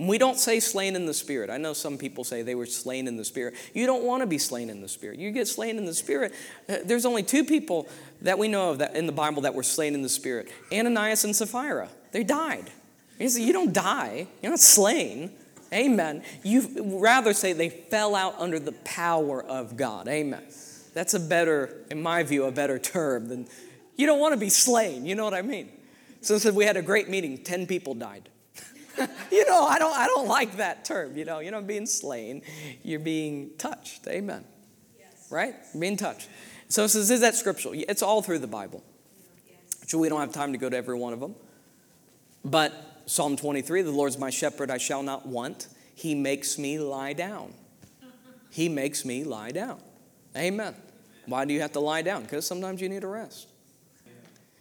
We 0.00 0.16
don't 0.16 0.38
say 0.38 0.60
slain 0.60 0.96
in 0.96 1.04
the 1.04 1.12
spirit. 1.12 1.50
I 1.50 1.58
know 1.58 1.74
some 1.74 1.98
people 1.98 2.24
say 2.24 2.40
they 2.40 2.54
were 2.54 2.64
slain 2.64 3.06
in 3.06 3.18
the 3.18 3.24
spirit. 3.24 3.54
You 3.74 3.86
don't 3.86 4.02
want 4.02 4.22
to 4.22 4.26
be 4.26 4.38
slain 4.38 4.70
in 4.70 4.80
the 4.80 4.88
spirit. 4.88 5.18
You 5.18 5.30
get 5.30 5.46
slain 5.46 5.76
in 5.76 5.84
the 5.84 5.92
spirit. 5.92 6.32
Uh, 6.66 6.78
there's 6.84 7.04
only 7.04 7.22
two 7.22 7.44
people 7.44 7.86
that 8.22 8.38
we 8.38 8.48
know 8.48 8.70
of 8.70 8.78
that 8.78 8.96
in 8.96 9.04
the 9.04 9.12
Bible 9.12 9.42
that 9.42 9.54
were 9.54 9.62
slain 9.62 9.94
in 9.94 10.00
the 10.00 10.08
spirit 10.08 10.48
Ananias 10.72 11.24
and 11.24 11.36
Sapphira. 11.36 11.90
They 12.12 12.24
died. 12.24 12.70
You 13.18 13.52
don't 13.52 13.74
die, 13.74 14.26
you're 14.42 14.50
not 14.50 14.60
slain. 14.60 15.32
Amen. 15.72 16.22
You 16.42 16.98
rather 16.98 17.34
say 17.34 17.52
they 17.52 17.68
fell 17.68 18.14
out 18.14 18.40
under 18.40 18.58
the 18.58 18.72
power 18.72 19.44
of 19.44 19.76
God. 19.76 20.08
Amen. 20.08 20.42
That's 20.94 21.12
a 21.12 21.20
better, 21.20 21.76
in 21.90 22.02
my 22.02 22.22
view, 22.22 22.46
a 22.46 22.50
better 22.50 22.78
term 22.78 23.28
than 23.28 23.46
you 23.96 24.06
don't 24.06 24.18
want 24.18 24.32
to 24.32 24.40
be 24.40 24.48
slain. 24.48 25.04
You 25.04 25.14
know 25.14 25.24
what 25.24 25.34
I 25.34 25.42
mean? 25.42 25.70
So 26.22 26.38
said 26.38 26.54
we 26.54 26.64
had 26.64 26.78
a 26.78 26.82
great 26.82 27.10
meeting, 27.10 27.38
10 27.38 27.66
people 27.66 27.94
died. 27.94 28.30
you 29.32 29.46
know, 29.46 29.64
I 29.64 29.78
don't, 29.78 29.96
I 29.96 30.06
don't 30.06 30.28
like 30.28 30.56
that 30.56 30.84
term. 30.84 31.16
You 31.16 31.24
know, 31.24 31.40
you're 31.40 31.52
not 31.52 31.66
being 31.66 31.86
slain, 31.86 32.42
you're 32.82 33.00
being 33.00 33.50
touched. 33.58 34.06
Amen. 34.08 34.44
Yes. 34.98 35.28
Right? 35.30 35.54
being 35.78 35.96
touched. 35.96 36.28
So 36.68 36.84
it 36.84 36.88
says, 36.88 37.10
is 37.10 37.20
that 37.20 37.34
scriptural? 37.34 37.74
It's 37.76 38.02
all 38.02 38.22
through 38.22 38.38
the 38.38 38.46
Bible. 38.46 38.84
So 39.86 39.98
we 39.98 40.08
don't 40.08 40.20
have 40.20 40.32
time 40.32 40.52
to 40.52 40.58
go 40.58 40.68
to 40.68 40.76
every 40.76 40.96
one 40.96 41.12
of 41.12 41.18
them. 41.18 41.34
But 42.44 43.02
Psalm 43.06 43.36
23 43.36 43.82
the 43.82 43.90
Lord's 43.90 44.18
my 44.18 44.30
shepherd, 44.30 44.70
I 44.70 44.78
shall 44.78 45.02
not 45.02 45.26
want. 45.26 45.66
He 45.94 46.14
makes 46.14 46.58
me 46.58 46.78
lie 46.78 47.12
down. 47.12 47.54
He 48.50 48.68
makes 48.68 49.04
me 49.04 49.22
lie 49.24 49.50
down. 49.52 49.80
Amen. 50.36 50.74
Why 51.26 51.44
do 51.44 51.54
you 51.54 51.60
have 51.60 51.72
to 51.72 51.80
lie 51.80 52.02
down? 52.02 52.22
Because 52.22 52.46
sometimes 52.46 52.80
you 52.80 52.88
need 52.88 53.04
a 53.04 53.08
rest. 53.08 53.48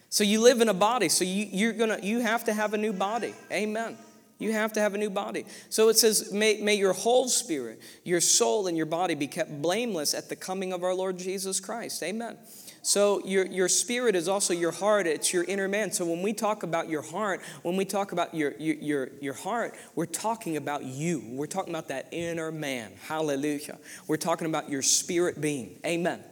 So 0.09 0.23
you 0.23 0.41
live 0.41 0.61
in 0.61 0.69
a 0.69 0.73
body, 0.73 1.09
so 1.09 1.23
you, 1.23 1.47
you're 1.51 1.73
gonna 1.73 1.99
you 2.01 2.19
have 2.19 2.43
to 2.45 2.53
have 2.53 2.73
a 2.73 2.77
new 2.77 2.93
body. 2.93 3.33
Amen. 3.51 3.97
You 4.39 4.53
have 4.53 4.71
to 4.73 4.79
have 4.79 4.93
a 4.93 4.97
new 4.97 5.09
body. 5.09 5.45
So 5.69 5.89
it 5.89 5.97
says, 5.97 6.31
may, 6.31 6.61
may 6.61 6.75
your 6.75 6.93
whole 6.93 7.27
spirit, 7.27 7.81
your 8.05 8.21
soul, 8.21 8.67
and 8.67 8.77
your 8.77 8.85
body 8.85 9.13
be 9.13 9.27
kept 9.27 9.61
blameless 9.61 10.13
at 10.13 10.29
the 10.29 10.35
coming 10.35 10.71
of 10.71 10.81
our 10.81 10.93
Lord 10.95 11.19
Jesus 11.19 11.59
Christ. 11.59 12.01
Amen. 12.01 12.37
So 12.81 13.21
your, 13.25 13.45
your 13.45 13.67
spirit 13.67 14.15
is 14.15 14.29
also 14.29 14.53
your 14.53 14.71
heart, 14.71 15.05
it's 15.07 15.33
your 15.33 15.43
inner 15.43 15.67
man. 15.67 15.91
So 15.91 16.05
when 16.05 16.21
we 16.21 16.31
talk 16.31 16.63
about 16.63 16.87
your 16.87 17.01
heart, 17.01 17.41
when 17.63 17.75
we 17.75 17.83
talk 17.83 18.13
about 18.13 18.33
your, 18.33 18.53
your, 18.57 18.75
your, 18.75 19.09
your 19.19 19.33
heart, 19.33 19.75
we're 19.95 20.05
talking 20.05 20.55
about 20.55 20.85
you. 20.85 21.21
We're 21.25 21.45
talking 21.45 21.73
about 21.73 21.89
that 21.89 22.07
inner 22.11 22.49
man. 22.49 22.93
Hallelujah. 23.07 23.77
We're 24.07 24.15
talking 24.17 24.47
about 24.47 24.69
your 24.69 24.81
spirit 24.81 25.41
being. 25.41 25.79
Amen. 25.85 26.23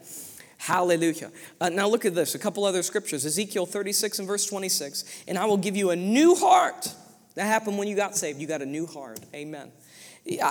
Hallelujah. 0.58 1.32
Uh, 1.60 1.70
now 1.70 1.90
look 1.90 2.06
at 2.06 2.16
this, 2.16 2.36
a 2.36 2.40
couple 2.40 2.64
other 2.64 2.84
scriptures. 2.84 3.26
Ezekiel 3.26 3.66
36 3.66 4.20
and 4.20 4.28
verse 4.28 4.46
26. 4.46 5.24
And 5.28 5.38
I 5.38 5.46
will 5.46 5.58
give 5.58 5.76
you 5.76 5.90
a 5.90 5.96
new 5.96 6.36
heart. 6.36 6.96
That 7.38 7.46
happened 7.46 7.78
when 7.78 7.88
you 7.88 7.96
got 7.96 8.16
saved. 8.16 8.42
You 8.42 8.48
got 8.48 8.62
a 8.64 8.66
new 8.66 8.88
heart. 8.88 9.20
Amen. 9.34 9.72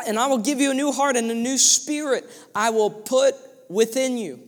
And 0.07 0.19
I 0.19 0.29
will 0.29 0.39
give 0.39 0.61
you 0.61 0.71
a 0.71 0.75
new 0.75 0.93
heart 0.93 1.17
and 1.17 1.31
a 1.31 1.35
new 1.35 1.59
spirit 1.59 2.25
I 2.55 2.71
will 2.71 2.91
put 2.91 3.35
within 3.69 4.17
you 4.17 4.41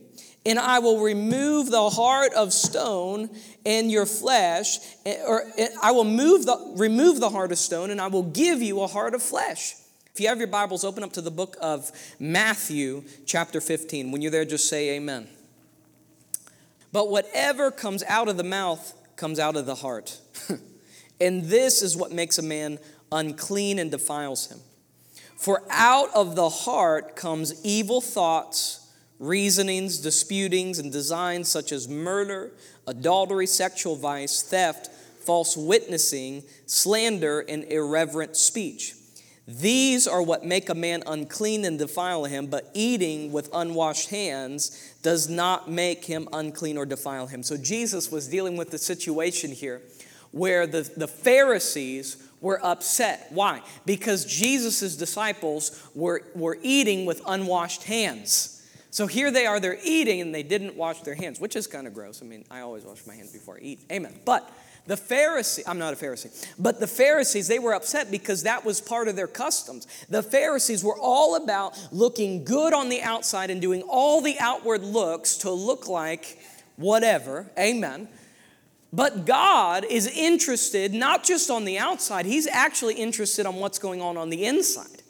and 0.45 0.57
I 0.57 0.79
will 0.79 1.01
remove 1.01 1.69
the 1.69 1.89
heart 1.89 2.33
of 2.33 2.53
stone 2.53 3.29
and 3.65 3.91
your 3.91 4.05
flesh, 4.05 4.79
eh, 5.05 5.21
or 5.27 5.43
eh, 5.57 5.67
I 5.83 5.91
will 5.91 6.05
move 6.05 6.45
the, 6.45 6.73
remove 6.77 7.19
the 7.19 7.29
heart 7.29 7.51
of 7.51 7.57
stone, 7.57 7.91
and 7.91 7.99
I 7.99 8.07
will 8.07 8.23
give 8.23 8.61
you 8.61 8.81
a 8.81 8.87
heart 8.87 9.13
of 9.13 9.21
flesh. 9.21 9.75
If 10.13 10.21
you 10.21 10.29
have 10.29 10.37
your 10.37 10.47
Bibles, 10.47 10.83
open 10.83 11.03
up 11.03 11.13
to 11.13 11.21
the 11.21 11.29
book 11.29 11.57
of 11.61 11.91
Matthew, 12.19 13.03
chapter 13.25 13.59
15. 13.59 14.11
When 14.11 14.21
you're 14.21 14.31
there, 14.31 14.45
just 14.45 14.69
say 14.69 14.95
amen. 14.95 15.27
But 16.91 17.09
whatever 17.09 17.69
comes 17.69 18.01
out 18.03 18.27
of 18.29 18.37
the 18.37 18.43
mouth 18.43 18.93
comes 19.17 19.39
out 19.39 19.55
of 19.55 19.65
the 19.65 19.75
heart. 19.75 20.19
and 21.21 21.45
this 21.45 21.81
is 21.81 21.97
what 21.97 22.11
makes 22.11 22.37
a 22.37 22.43
man 22.43 22.79
unclean 23.11 23.79
and 23.79 23.91
defiles 23.91 24.47
him. 24.51 24.59
For 25.35 25.63
out 25.69 26.09
of 26.13 26.35
the 26.35 26.49
heart 26.49 27.15
comes 27.15 27.65
evil 27.65 28.01
thoughts 28.01 28.87
reasonings, 29.19 29.99
disputings, 29.99 30.79
and 30.79 30.91
designs 30.91 31.49
such 31.49 31.73
as 31.73 31.89
murder, 31.89 32.51
adultery, 32.87 33.45
sexual 33.45 33.95
vice, 33.97 34.41
theft, 34.41 34.89
false 35.25 35.57
witnessing, 35.57 36.41
slander, 36.65 37.41
and 37.41 37.65
irreverent 37.65 38.37
speech. 38.37 38.95
These 39.45 40.07
are 40.07 40.21
what 40.21 40.45
make 40.45 40.69
a 40.69 40.75
man 40.75 41.03
unclean 41.07 41.65
and 41.65 41.77
defile 41.77 42.25
him, 42.25 42.47
but 42.47 42.69
eating 42.73 43.31
with 43.31 43.49
unwashed 43.51 44.09
hands 44.09 44.93
does 45.01 45.27
not 45.27 45.69
make 45.69 46.05
him 46.05 46.29
unclean 46.31 46.77
or 46.77 46.85
defile 46.85 47.27
him. 47.27 47.41
So 47.41 47.57
Jesus 47.57 48.11
was 48.11 48.27
dealing 48.27 48.57
with 48.57 48.69
the 48.69 48.77
situation 48.77 49.51
here 49.51 49.81
where 50.31 50.67
the, 50.67 50.89
the 50.95 51.07
Pharisees 51.07 52.23
were 52.41 52.63
upset. 52.63 53.27
Why? 53.31 53.61
Because 53.85 54.25
Jesus' 54.25 54.95
disciples 54.95 55.89
were, 55.93 56.23
were 56.35 56.57
eating 56.61 57.05
with 57.05 57.21
unwashed 57.27 57.83
hands. 57.83 58.55
So 58.91 59.07
here 59.07 59.29
they 59.31 59.45
are, 59.45 59.59
they're 59.59 59.77
eating 59.83 60.21
and 60.21 60.33
they 60.33 60.43
didn't 60.43 60.75
wash 60.75 61.01
their 61.01 61.15
hands, 61.15 61.39
which 61.39 61.55
is 61.55 61.67
kind 61.67 61.85
of 61.85 61.93
gross. 61.93 62.21
I 62.21 62.25
mean, 62.25 62.45
I 62.49 62.61
always 62.61 62.83
wash 62.83 63.05
my 63.05 63.15
hands 63.15 63.31
before 63.31 63.57
I 63.57 63.59
eat. 63.61 63.79
Amen. 63.91 64.13
But 64.25 64.49
the 64.87 64.95
Pharisee, 64.95 65.61
I'm 65.67 65.77
not 65.77 65.93
a 65.93 65.95
Pharisee, 65.95 66.47
but 66.57 66.79
the 66.79 66.87
Pharisees, 66.87 67.47
they 67.47 67.59
were 67.59 67.73
upset 67.75 68.09
because 68.09 68.43
that 68.43 68.65
was 68.65 68.81
part 68.81 69.07
of 69.07 69.15
their 69.15 69.27
customs. 69.27 69.85
The 70.09 70.23
Pharisees 70.23 70.83
were 70.83 70.97
all 70.99 71.35
about 71.35 71.77
looking 71.91 72.43
good 72.43 72.73
on 72.73 72.89
the 72.89 73.03
outside 73.03 73.51
and 73.51 73.61
doing 73.61 73.83
all 73.83 74.21
the 74.21 74.39
outward 74.39 74.81
looks 74.81 75.37
to 75.37 75.51
look 75.51 75.87
like 75.87 76.39
whatever. 76.75 77.45
Amen. 77.59 78.07
But 78.91 79.25
God 79.25 79.85
is 79.87 80.07
interested 80.07 80.93
not 80.93 81.23
just 81.23 81.51
on 81.51 81.65
the 81.65 81.77
outside, 81.77 82.25
He's 82.25 82.47
actually 82.47 82.95
interested 82.95 83.45
on 83.45 83.55
what's 83.55 83.79
going 83.79 84.01
on 84.01 84.17
on 84.17 84.29
the 84.29 84.45
inside. 84.45 85.03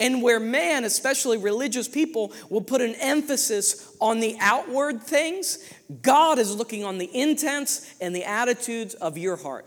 And 0.00 0.22
where 0.22 0.40
man, 0.40 0.84
especially 0.84 1.38
religious 1.38 1.86
people, 1.86 2.32
will 2.50 2.62
put 2.62 2.80
an 2.80 2.96
emphasis 3.00 3.94
on 4.00 4.18
the 4.18 4.36
outward 4.40 5.02
things, 5.02 5.72
God 6.02 6.38
is 6.38 6.54
looking 6.54 6.82
on 6.84 6.98
the 6.98 7.08
intents 7.16 7.94
and 8.00 8.14
the 8.14 8.24
attitudes 8.24 8.94
of 8.94 9.16
your 9.16 9.36
heart. 9.36 9.66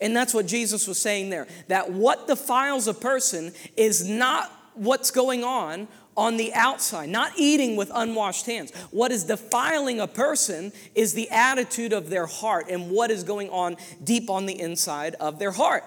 And 0.00 0.16
that's 0.16 0.32
what 0.32 0.46
Jesus 0.46 0.86
was 0.86 0.98
saying 0.98 1.30
there 1.30 1.46
that 1.68 1.90
what 1.90 2.26
defiles 2.26 2.86
a 2.86 2.94
person 2.94 3.52
is 3.76 4.08
not 4.08 4.50
what's 4.74 5.10
going 5.10 5.42
on 5.42 5.88
on 6.16 6.36
the 6.36 6.52
outside, 6.54 7.08
not 7.08 7.32
eating 7.36 7.76
with 7.76 7.90
unwashed 7.94 8.46
hands. 8.46 8.72
What 8.90 9.12
is 9.12 9.24
defiling 9.24 10.00
a 10.00 10.06
person 10.06 10.72
is 10.94 11.12
the 11.12 11.28
attitude 11.30 11.92
of 11.92 12.08
their 12.10 12.26
heart 12.26 12.66
and 12.70 12.90
what 12.90 13.10
is 13.10 13.22
going 13.22 13.50
on 13.50 13.76
deep 14.02 14.30
on 14.30 14.46
the 14.46 14.58
inside 14.58 15.14
of 15.16 15.38
their 15.38 15.52
heart. 15.52 15.84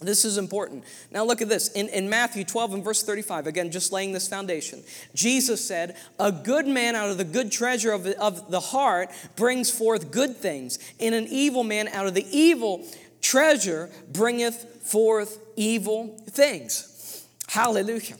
This 0.00 0.24
is 0.24 0.38
important. 0.38 0.84
Now, 1.10 1.24
look 1.24 1.40
at 1.40 1.48
this. 1.48 1.68
In, 1.68 1.88
in 1.88 2.10
Matthew 2.10 2.44
12 2.44 2.74
and 2.74 2.84
verse 2.84 3.02
35, 3.02 3.46
again, 3.46 3.70
just 3.70 3.92
laying 3.92 4.12
this 4.12 4.28
foundation, 4.28 4.82
Jesus 5.14 5.66
said, 5.66 5.96
A 6.18 6.32
good 6.32 6.66
man 6.66 6.94
out 6.94 7.10
of 7.10 7.18
the 7.18 7.24
good 7.24 7.50
treasure 7.50 7.92
of 7.92 8.06
of 8.06 8.50
the 8.50 8.60
heart 8.60 9.10
brings 9.36 9.70
forth 9.70 10.10
good 10.10 10.36
things, 10.36 10.78
and 11.00 11.14
an 11.14 11.26
evil 11.28 11.64
man 11.64 11.88
out 11.88 12.06
of 12.06 12.14
the 12.14 12.26
evil 12.36 12.86
treasure 13.22 13.90
bringeth 14.12 14.82
forth 14.82 15.38
evil 15.56 16.18
things. 16.28 17.24
Hallelujah. 17.48 18.16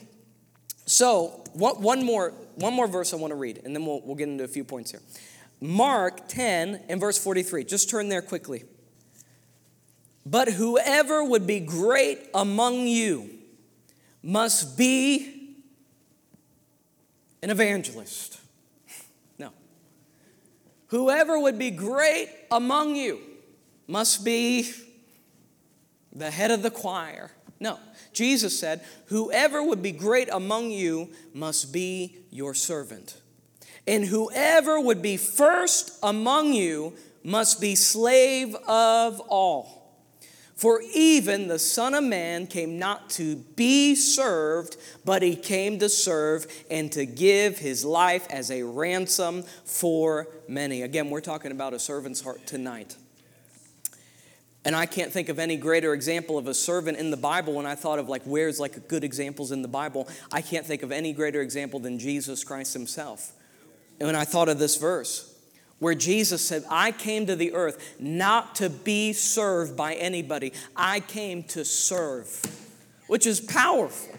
So, 0.85 1.43
one, 1.53 1.81
one, 1.81 2.05
more, 2.05 2.31
one 2.55 2.73
more 2.73 2.87
verse 2.87 3.11
I 3.11 3.15
want 3.15 3.31
to 3.31 3.35
read, 3.35 3.61
and 3.65 3.75
then 3.75 3.85
we'll, 3.85 4.01
we'll 4.01 4.15
get 4.15 4.29
into 4.29 4.43
a 4.43 4.47
few 4.47 4.63
points 4.63 4.91
here. 4.91 5.01
Mark 5.59 6.27
10 6.27 6.83
and 6.89 6.99
verse 6.99 7.17
43. 7.17 7.63
Just 7.63 7.89
turn 7.89 8.09
there 8.09 8.21
quickly. 8.21 8.63
But 10.25 10.49
whoever 10.49 11.23
would 11.23 11.45
be 11.45 11.59
great 11.59 12.19
among 12.33 12.87
you 12.87 13.29
must 14.23 14.77
be 14.77 15.55
an 17.41 17.49
evangelist. 17.49 18.39
No. 19.37 19.49
Whoever 20.87 21.37
would 21.37 21.59
be 21.59 21.71
great 21.71 22.29
among 22.49 22.95
you 22.95 23.19
must 23.87 24.23
be 24.23 24.71
the 26.13 26.31
head 26.31 26.51
of 26.51 26.63
the 26.63 26.71
choir. 26.71 27.31
No. 27.59 27.79
Jesus 28.13 28.59
said, 28.59 28.81
Whoever 29.07 29.63
would 29.63 29.81
be 29.81 29.91
great 29.91 30.29
among 30.31 30.71
you 30.71 31.09
must 31.33 31.71
be 31.71 32.17
your 32.29 32.53
servant. 32.53 33.21
And 33.87 34.05
whoever 34.05 34.79
would 34.79 35.01
be 35.01 35.17
first 35.17 35.97
among 36.01 36.53
you 36.53 36.93
must 37.23 37.61
be 37.61 37.75
slave 37.75 38.55
of 38.67 39.19
all. 39.21 39.85
For 40.55 40.81
even 40.93 41.49
the 41.49 41.59
Son 41.59 41.93
of 41.93 42.03
Man 42.03 42.47
came 42.47 42.79
not 42.79 43.09
to 43.11 43.35
be 43.35 43.93
served, 43.93 44.77
but 45.03 45.21
he 45.21 45.35
came 45.35 45.79
to 45.79 45.89
serve 45.89 46.47
and 46.71 46.89
to 46.93 47.05
give 47.05 47.59
his 47.59 47.83
life 47.83 48.25
as 48.29 48.49
a 48.49 48.63
ransom 48.63 49.43
for 49.65 50.29
many. 50.47 50.81
Again, 50.81 51.09
we're 51.09 51.19
talking 51.19 51.51
about 51.51 51.73
a 51.73 51.79
servant's 51.79 52.21
heart 52.21 52.47
tonight. 52.47 52.95
And 54.65 54.75
I 54.75 54.87
can't 54.87 55.13
think 55.13 55.29
of 55.29 55.37
any 55.37 55.57
greater 55.57 55.93
example 55.93 56.39
of 56.39 56.47
a 56.47 56.53
servant 56.53 56.97
in 56.97 57.11
the 57.11 57.17
Bible 57.17 57.53
when 57.53 57.67
I 57.67 57.75
thought 57.75 57.99
of 57.99 58.09
like 58.09 58.23
where's 58.23 58.59
like 58.59 58.87
good 58.87 59.03
examples 59.03 59.51
in 59.51 59.61
the 59.61 59.67
Bible. 59.67 60.09
I 60.31 60.41
can't 60.41 60.65
think 60.65 60.81
of 60.81 60.91
any 60.91 61.13
greater 61.13 61.41
example 61.41 61.79
than 61.79 61.99
Jesus 61.99 62.43
Christ 62.43 62.73
himself. 62.73 63.31
And 63.99 64.07
when 64.07 64.15
I 64.15 64.25
thought 64.25 64.49
of 64.49 64.57
this 64.57 64.75
verse, 64.75 65.31
where 65.77 65.93
Jesus 65.93 66.45
said, 66.45 66.63
I 66.69 66.91
came 66.91 67.27
to 67.27 67.35
the 67.35 67.53
earth 67.53 67.95
not 67.99 68.55
to 68.55 68.69
be 68.69 69.13
served 69.13 69.77
by 69.77 69.93
anybody, 69.93 70.51
I 70.75 70.99
came 70.99 71.43
to 71.43 71.63
serve, 71.63 72.27
which 73.07 73.27
is 73.27 73.39
powerful. 73.39 74.17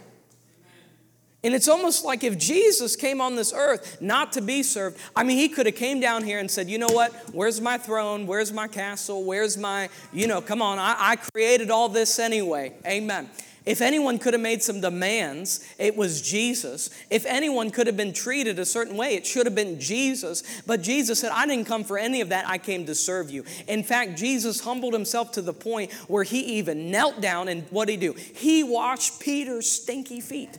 And 1.47 1.55
it's 1.55 1.69
almost 1.69 2.05
like 2.05 2.25
if 2.25 2.37
Jesus 2.39 2.97
came 2.97 3.21
on 3.21 3.37
this 3.37 3.53
earth 3.53 3.99
not 4.01 4.33
to 4.33 4.41
be 4.41 4.65
served, 4.65 4.99
I 5.15 5.23
mean, 5.23 5.37
he 5.37 5.49
could 5.49 5.67
have 5.67 5.77
came 5.77 6.01
down 6.01 6.25
here 6.25 6.41
and 6.41 6.51
said, 6.51 6.69
you 6.69 6.77
know 6.77 6.89
what, 6.89 7.13
where's 7.33 7.61
my 7.61 7.79
throne? 7.79 8.27
Where's 8.27 8.53
my 8.53 8.67
castle? 8.67 9.23
Where's 9.23 9.57
my, 9.57 9.89
you 10.13 10.27
know, 10.27 10.41
come 10.41 10.61
on, 10.61 10.81
I, 10.81 10.97
I 10.99 11.15
created 11.15 11.71
all 11.71 11.89
this 11.89 12.19
anyway. 12.19 12.73
Amen. 12.85 13.31
If 13.65 13.81
anyone 13.81 14.19
could 14.19 14.35
have 14.35 14.41
made 14.41 14.61
some 14.61 14.81
demands, 14.81 15.65
it 15.79 15.97
was 15.97 16.21
Jesus. 16.21 16.91
If 17.11 17.25
anyone 17.27 17.71
could 17.71 17.87
have 17.87 17.97
been 17.97 18.13
treated 18.13 18.59
a 18.59 18.67
certain 18.67 18.97
way, 18.97 19.15
it 19.15 19.25
should 19.25 19.47
have 19.47 19.55
been 19.55 19.79
Jesus. 19.79 20.43
But 20.67 20.83
Jesus 20.83 21.21
said, 21.21 21.31
I 21.33 21.47
didn't 21.47 21.67
come 21.67 21.85
for 21.85 21.97
any 21.97 22.21
of 22.23 22.31
that. 22.31 22.49
I 22.49 22.59
came 22.59 22.87
to 22.87 22.95
serve 22.97 23.31
you. 23.31 23.45
In 23.69 23.85
fact, 23.85 24.19
Jesus 24.19 24.59
humbled 24.59 24.95
himself 24.95 25.31
to 25.33 25.43
the 25.43 25.53
point 25.53 25.93
where 26.09 26.25
he 26.25 26.59
even 26.59 26.91
knelt 26.91 27.21
down 27.21 27.47
and 27.47 27.63
what 27.71 27.87
did 27.87 28.03
he 28.03 28.09
do? 28.09 28.15
He 28.15 28.65
washed 28.65 29.21
Peter's 29.21 29.71
stinky 29.71 30.21
feet. 30.21 30.59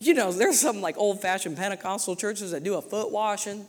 You 0.00 0.14
know, 0.14 0.32
there's 0.32 0.58
some 0.58 0.80
like 0.80 0.96
old 0.96 1.20
fashioned 1.20 1.56
Pentecostal 1.56 2.16
churches 2.16 2.52
that 2.52 2.64
do 2.64 2.74
a 2.74 2.82
foot 2.82 3.10
washing. 3.12 3.66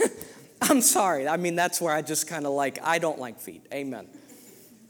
I'm 0.62 0.80
sorry. 0.80 1.28
I 1.28 1.36
mean, 1.36 1.56
that's 1.56 1.80
where 1.80 1.92
I 1.92 2.02
just 2.02 2.26
kind 2.26 2.46
of 2.46 2.52
like, 2.52 2.78
I 2.82 2.98
don't 2.98 3.18
like 3.18 3.40
feet. 3.40 3.66
Amen 3.72 4.06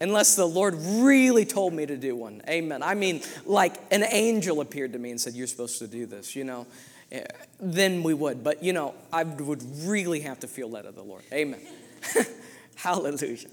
unless 0.01 0.37
the 0.37 0.47
Lord 0.47 0.75
really 0.75 1.45
told 1.45 1.73
me 1.73 1.87
to 1.87 1.97
do 1.97 2.15
one. 2.17 2.43
Amen. 2.49 2.83
I 2.83 2.95
mean, 2.95 3.23
like 3.45 3.77
an 3.91 4.05
angel 4.05 4.61
appeared 4.61 4.93
to 4.93 4.99
me 4.99 5.11
and 5.11 5.21
said, 5.21 5.35
You're 5.35 5.47
supposed 5.47 5.79
to 5.79 5.87
do 5.87 6.07
this, 6.07 6.37
you 6.37 6.45
know, 6.45 6.67
eh, 7.13 7.25
then 7.61 8.03
we 8.03 8.15
would. 8.15 8.45
But, 8.45 8.63
you 8.63 8.73
know, 8.73 8.95
I 9.13 9.25
would 9.25 9.63
really 9.85 10.21
have 10.21 10.41
to 10.41 10.49
feel 10.49 10.71
led 10.71 10.87
of 10.87 10.95
the 10.95 11.03
Lord. 11.03 11.23
Amen. 11.33 11.61
Hallelujah. 12.77 13.49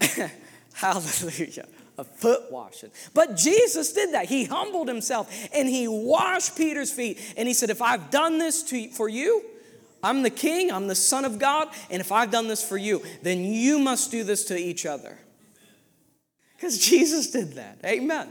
Hallelujah. 0.72 1.66
A 1.98 2.04
foot 2.04 2.50
washing. 2.50 2.90
But 3.12 3.36
Jesus 3.36 3.92
did 3.92 4.14
that. 4.14 4.26
He 4.26 4.44
humbled 4.44 4.88
himself 4.88 5.30
and 5.54 5.68
he 5.68 5.86
washed 5.86 6.56
Peter's 6.56 6.90
feet. 6.90 7.34
And 7.36 7.46
he 7.46 7.54
said, 7.54 7.70
If 7.70 7.82
I've 7.82 8.10
done 8.10 8.38
this 8.38 8.62
to, 8.64 8.88
for 8.88 9.08
you, 9.08 9.44
I'm 10.02 10.22
the 10.22 10.30
king, 10.30 10.72
I'm 10.72 10.88
the 10.88 10.94
son 10.94 11.24
of 11.24 11.38
God, 11.38 11.68
and 11.90 12.00
if 12.00 12.10
I've 12.10 12.30
done 12.30 12.48
this 12.48 12.66
for 12.66 12.78
you, 12.78 13.02
then 13.22 13.44
you 13.44 13.78
must 13.78 14.10
do 14.10 14.24
this 14.24 14.46
to 14.46 14.56
each 14.56 14.86
other. 14.86 15.18
Because 16.56 16.78
Jesus 16.78 17.30
did 17.30 17.54
that. 17.54 17.78
Amen. 17.84 18.28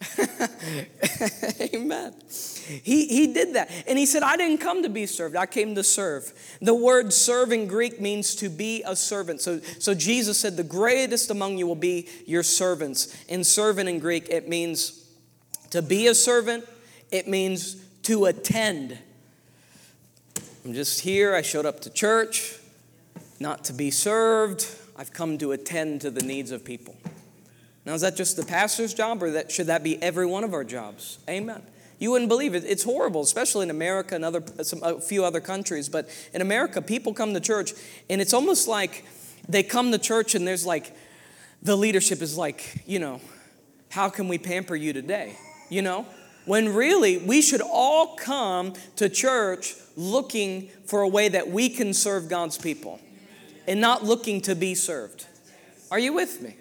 Amen. 1.74 2.14
He, 2.28 3.06
he 3.06 3.32
did 3.32 3.54
that. 3.54 3.70
And 3.86 3.98
he 3.98 4.06
said, 4.06 4.22
I 4.22 4.36
didn't 4.36 4.58
come 4.58 4.82
to 4.82 4.88
be 4.88 5.06
served, 5.06 5.36
I 5.36 5.46
came 5.46 5.74
to 5.74 5.82
serve. 5.82 6.32
The 6.60 6.74
word 6.74 7.12
serve 7.12 7.52
in 7.52 7.66
Greek 7.66 8.00
means 8.00 8.34
to 8.36 8.48
be 8.48 8.82
a 8.86 8.94
servant. 8.94 9.40
So, 9.40 9.60
so 9.78 9.94
Jesus 9.94 10.38
said, 10.38 10.56
The 10.56 10.64
greatest 10.64 11.30
among 11.30 11.58
you 11.58 11.66
will 11.66 11.74
be 11.74 12.08
your 12.26 12.42
servants. 12.42 13.16
In 13.26 13.44
servant 13.44 13.88
in 13.88 13.98
Greek, 13.98 14.28
it 14.28 14.48
means 14.48 15.08
to 15.70 15.82
be 15.82 16.06
a 16.06 16.14
servant, 16.14 16.64
it 17.10 17.26
means 17.26 17.76
to 18.02 18.26
attend. 18.26 18.98
I'm 20.64 20.74
just 20.74 21.00
here, 21.00 21.34
I 21.34 21.42
showed 21.42 21.66
up 21.66 21.80
to 21.80 21.90
church, 21.90 22.56
not 23.40 23.64
to 23.64 23.72
be 23.72 23.90
served. 23.90 24.66
I've 24.96 25.12
come 25.12 25.38
to 25.38 25.52
attend 25.52 26.00
to 26.02 26.10
the 26.10 26.22
needs 26.22 26.50
of 26.50 26.64
people. 26.64 26.96
Now, 27.88 27.94
is 27.94 28.02
that 28.02 28.16
just 28.16 28.36
the 28.36 28.44
pastor's 28.44 28.92
job, 28.92 29.22
or 29.22 29.30
that, 29.30 29.50
should 29.50 29.68
that 29.68 29.82
be 29.82 30.00
every 30.02 30.26
one 30.26 30.44
of 30.44 30.52
our 30.52 30.62
jobs? 30.62 31.20
Amen. 31.26 31.62
You 31.98 32.10
wouldn't 32.10 32.28
believe 32.28 32.54
it. 32.54 32.62
It's 32.66 32.82
horrible, 32.84 33.22
especially 33.22 33.62
in 33.62 33.70
America 33.70 34.14
and 34.14 34.26
other, 34.26 34.42
some, 34.62 34.82
a 34.82 35.00
few 35.00 35.24
other 35.24 35.40
countries. 35.40 35.88
But 35.88 36.06
in 36.34 36.42
America, 36.42 36.82
people 36.82 37.14
come 37.14 37.32
to 37.32 37.40
church, 37.40 37.72
and 38.10 38.20
it's 38.20 38.34
almost 38.34 38.68
like 38.68 39.06
they 39.48 39.62
come 39.62 39.90
to 39.92 39.98
church, 39.98 40.34
and 40.34 40.46
there's 40.46 40.66
like, 40.66 40.94
the 41.62 41.76
leadership 41.76 42.20
is 42.20 42.36
like, 42.36 42.82
you 42.86 42.98
know, 42.98 43.22
how 43.88 44.10
can 44.10 44.28
we 44.28 44.36
pamper 44.36 44.76
you 44.76 44.92
today? 44.92 45.36
You 45.70 45.80
know? 45.80 46.04
When 46.44 46.74
really, 46.74 47.16
we 47.16 47.40
should 47.40 47.62
all 47.62 48.16
come 48.16 48.74
to 48.96 49.08
church 49.08 49.76
looking 49.96 50.68
for 50.84 51.00
a 51.00 51.08
way 51.08 51.30
that 51.30 51.48
we 51.48 51.70
can 51.70 51.94
serve 51.94 52.28
God's 52.28 52.58
people 52.58 53.00
and 53.66 53.80
not 53.80 54.04
looking 54.04 54.42
to 54.42 54.54
be 54.54 54.74
served. 54.74 55.26
Are 55.90 55.98
you 55.98 56.12
with 56.12 56.42
me? 56.42 56.57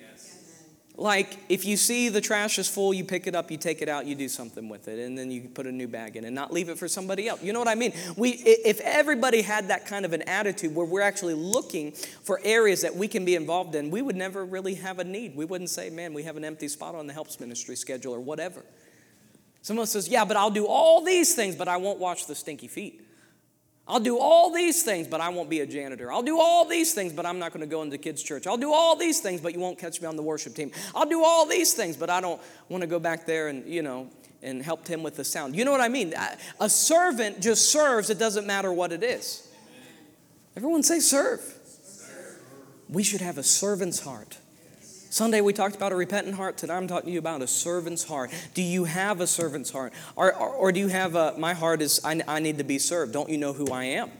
Like, 0.99 1.37
if 1.47 1.63
you 1.63 1.77
see 1.77 2.09
the 2.09 2.21
trash 2.21 2.57
is 2.57 2.67
full, 2.67 2.91
you 2.91 3.03
pick 3.03 3.27
it 3.27 3.35
up, 3.35 3.51
you 3.51 3.57
take 3.57 3.83
it 3.83 3.87
out, 3.87 4.07
you 4.07 4.15
do 4.15 4.27
something 4.27 4.67
with 4.67 4.87
it, 4.87 4.97
and 4.97 5.15
then 5.15 5.29
you 5.29 5.41
put 5.47 5.67
a 5.67 5.71
new 5.71 5.87
bag 5.87 6.15
in 6.15 6.25
and 6.25 6.33
not 6.33 6.51
leave 6.51 6.69
it 6.69 6.79
for 6.79 6.87
somebody 6.87 7.27
else. 7.27 7.43
You 7.43 7.53
know 7.53 7.59
what 7.59 7.67
I 7.67 7.75
mean? 7.75 7.93
We, 8.15 8.31
if 8.31 8.79
everybody 8.81 9.43
had 9.43 9.67
that 9.67 9.85
kind 9.85 10.05
of 10.05 10.13
an 10.13 10.23
attitude 10.23 10.73
where 10.73 10.87
we're 10.87 11.01
actually 11.01 11.35
looking 11.35 11.91
for 11.91 12.41
areas 12.43 12.81
that 12.81 12.95
we 12.95 13.07
can 13.07 13.25
be 13.25 13.35
involved 13.35 13.75
in, 13.75 13.91
we 13.91 14.01
would 14.01 14.15
never 14.15 14.43
really 14.43 14.73
have 14.73 14.97
a 14.97 15.03
need. 15.03 15.35
We 15.35 15.45
wouldn't 15.45 15.69
say, 15.69 15.91
man, 15.91 16.15
we 16.15 16.23
have 16.23 16.35
an 16.35 16.43
empty 16.43 16.67
spot 16.67 16.95
on 16.95 17.05
the 17.05 17.13
helps 17.13 17.39
ministry 17.39 17.75
schedule 17.75 18.15
or 18.15 18.19
whatever. 18.19 18.65
Someone 19.61 19.85
says, 19.85 20.07
yeah, 20.09 20.25
but 20.25 20.35
I'll 20.35 20.49
do 20.49 20.65
all 20.65 21.03
these 21.03 21.35
things, 21.35 21.55
but 21.55 21.67
I 21.67 21.77
won't 21.77 21.99
wash 21.99 22.25
the 22.25 22.33
stinky 22.33 22.67
feet. 22.67 23.06
I'll 23.87 24.01
do 24.01 24.19
all 24.19 24.51
these 24.51 24.83
things, 24.83 25.07
but 25.07 25.21
I 25.21 25.29
won't 25.29 25.49
be 25.49 25.61
a 25.61 25.65
janitor. 25.65 26.11
I'll 26.11 26.23
do 26.23 26.39
all 26.39 26.65
these 26.65 26.93
things, 26.93 27.13
but 27.13 27.25
I'm 27.25 27.39
not 27.39 27.53
going 27.53 27.61
to 27.61 27.67
go 27.67 27.81
into 27.81 27.97
kids' 27.97 28.21
church. 28.21 28.45
I'll 28.45 28.57
do 28.57 28.73
all 28.73 28.97
these 28.97 29.21
things, 29.21 29.39
but 29.39 29.53
you 29.53 29.59
won't 29.59 29.79
catch 29.79 30.01
me 30.01 30.07
on 30.07 30.17
the 30.17 30.23
worship 30.23 30.55
team. 30.55 30.71
I'll 30.93 31.07
do 31.07 31.23
all 31.23 31.45
these 31.45 31.73
things, 31.73 31.95
but 31.95 32.09
I 32.09 32.19
don't 32.19 32.41
want 32.67 32.81
to 32.81 32.87
go 32.87 32.99
back 32.99 33.25
there 33.25 33.47
and, 33.47 33.65
you 33.65 33.81
know, 33.81 34.09
and 34.41 34.61
help 34.61 34.87
him 34.87 35.03
with 35.03 35.15
the 35.15 35.23
sound. 35.23 35.55
You 35.55 35.63
know 35.63 35.71
what 35.71 35.81
I 35.81 35.87
mean? 35.87 36.13
A 36.59 36.69
servant 36.69 37.41
just 37.41 37.71
serves, 37.71 38.09
it 38.09 38.19
doesn't 38.19 38.45
matter 38.45 38.73
what 38.73 38.91
it 38.91 39.03
is. 39.03 39.47
Everyone 40.57 40.83
say 40.83 40.99
serve. 40.99 41.39
serve. 41.39 42.39
We 42.89 43.03
should 43.03 43.21
have 43.21 43.37
a 43.37 43.43
servant's 43.43 44.01
heart. 44.01 44.37
Sunday 45.09 45.41
we 45.41 45.53
talked 45.53 45.75
about 45.75 45.91
a 45.91 45.95
repentant 45.95 46.35
heart. 46.35 46.57
Today 46.57 46.73
I'm 46.73 46.87
talking 46.87 47.07
to 47.07 47.11
you 47.11 47.19
about 47.19 47.41
a 47.41 47.47
servant's 47.47 48.03
heart. 48.03 48.31
Do 48.53 48.61
you 48.61 48.83
have 48.83 49.21
a 49.21 49.27
servant's 49.27 49.71
heart? 49.71 49.93
Or, 50.15 50.33
or, 50.33 50.49
or 50.49 50.71
do 50.71 50.79
you 50.79 50.87
have 50.89 51.15
a, 51.15 51.33
my 51.37 51.53
heart 51.53 51.81
is, 51.81 52.01
I, 52.03 52.21
I, 52.27 52.39
need 52.39 52.57
to 52.57 52.63
be 52.63 52.77
served. 52.77 53.13
Don't 53.13 53.29
you 53.29 53.37
know 53.37 53.53
who 53.53 53.71
I 53.71 53.85
am? 53.85 54.11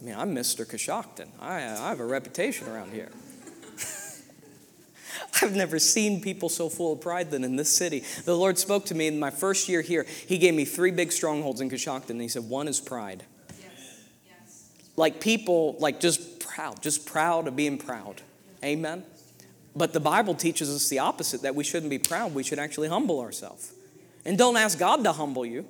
I 0.00 0.04
mean, 0.04 0.14
I'm 0.14 0.34
Mr. 0.34 0.66
Coshocton. 0.66 1.28
I, 1.40 1.56
I 1.56 1.88
have 1.88 2.00
a 2.00 2.04
reputation 2.04 2.68
around 2.68 2.92
here. 2.92 3.10
I've 5.42 5.56
never 5.56 5.78
seen 5.78 6.20
people 6.20 6.50
so 6.50 6.68
full 6.68 6.92
of 6.92 7.00
pride 7.00 7.30
than 7.30 7.42
in 7.42 7.56
this 7.56 7.74
city. 7.74 8.04
The 8.24 8.36
Lord 8.36 8.58
spoke 8.58 8.84
to 8.86 8.94
me 8.94 9.06
in 9.06 9.18
my 9.18 9.30
first 9.30 9.68
year 9.68 9.80
here. 9.80 10.04
He 10.04 10.36
gave 10.36 10.54
me 10.54 10.66
three 10.66 10.90
big 10.90 11.10
strongholds 11.10 11.62
in 11.62 11.70
Coshocton. 11.70 12.10
And 12.10 12.20
he 12.20 12.28
said, 12.28 12.44
one 12.44 12.68
is 12.68 12.80
pride. 12.80 13.24
Yes. 13.48 13.70
Yes. 14.28 14.70
Like 14.96 15.20
people, 15.20 15.76
like 15.78 16.00
just 16.00 16.38
proud, 16.38 16.82
just 16.82 17.06
proud 17.06 17.48
of 17.48 17.56
being 17.56 17.78
proud. 17.78 18.20
Amen. 18.62 19.04
But 19.76 19.92
the 19.92 20.00
Bible 20.00 20.34
teaches 20.34 20.74
us 20.74 20.88
the 20.88 21.00
opposite 21.00 21.42
that 21.42 21.54
we 21.54 21.64
shouldn't 21.64 21.90
be 21.90 21.98
proud, 21.98 22.34
we 22.34 22.42
should 22.42 22.58
actually 22.58 22.88
humble 22.88 23.20
ourselves. 23.20 23.72
And 24.24 24.38
don't 24.38 24.56
ask 24.56 24.78
God 24.78 25.04
to 25.04 25.12
humble 25.12 25.44
you 25.44 25.66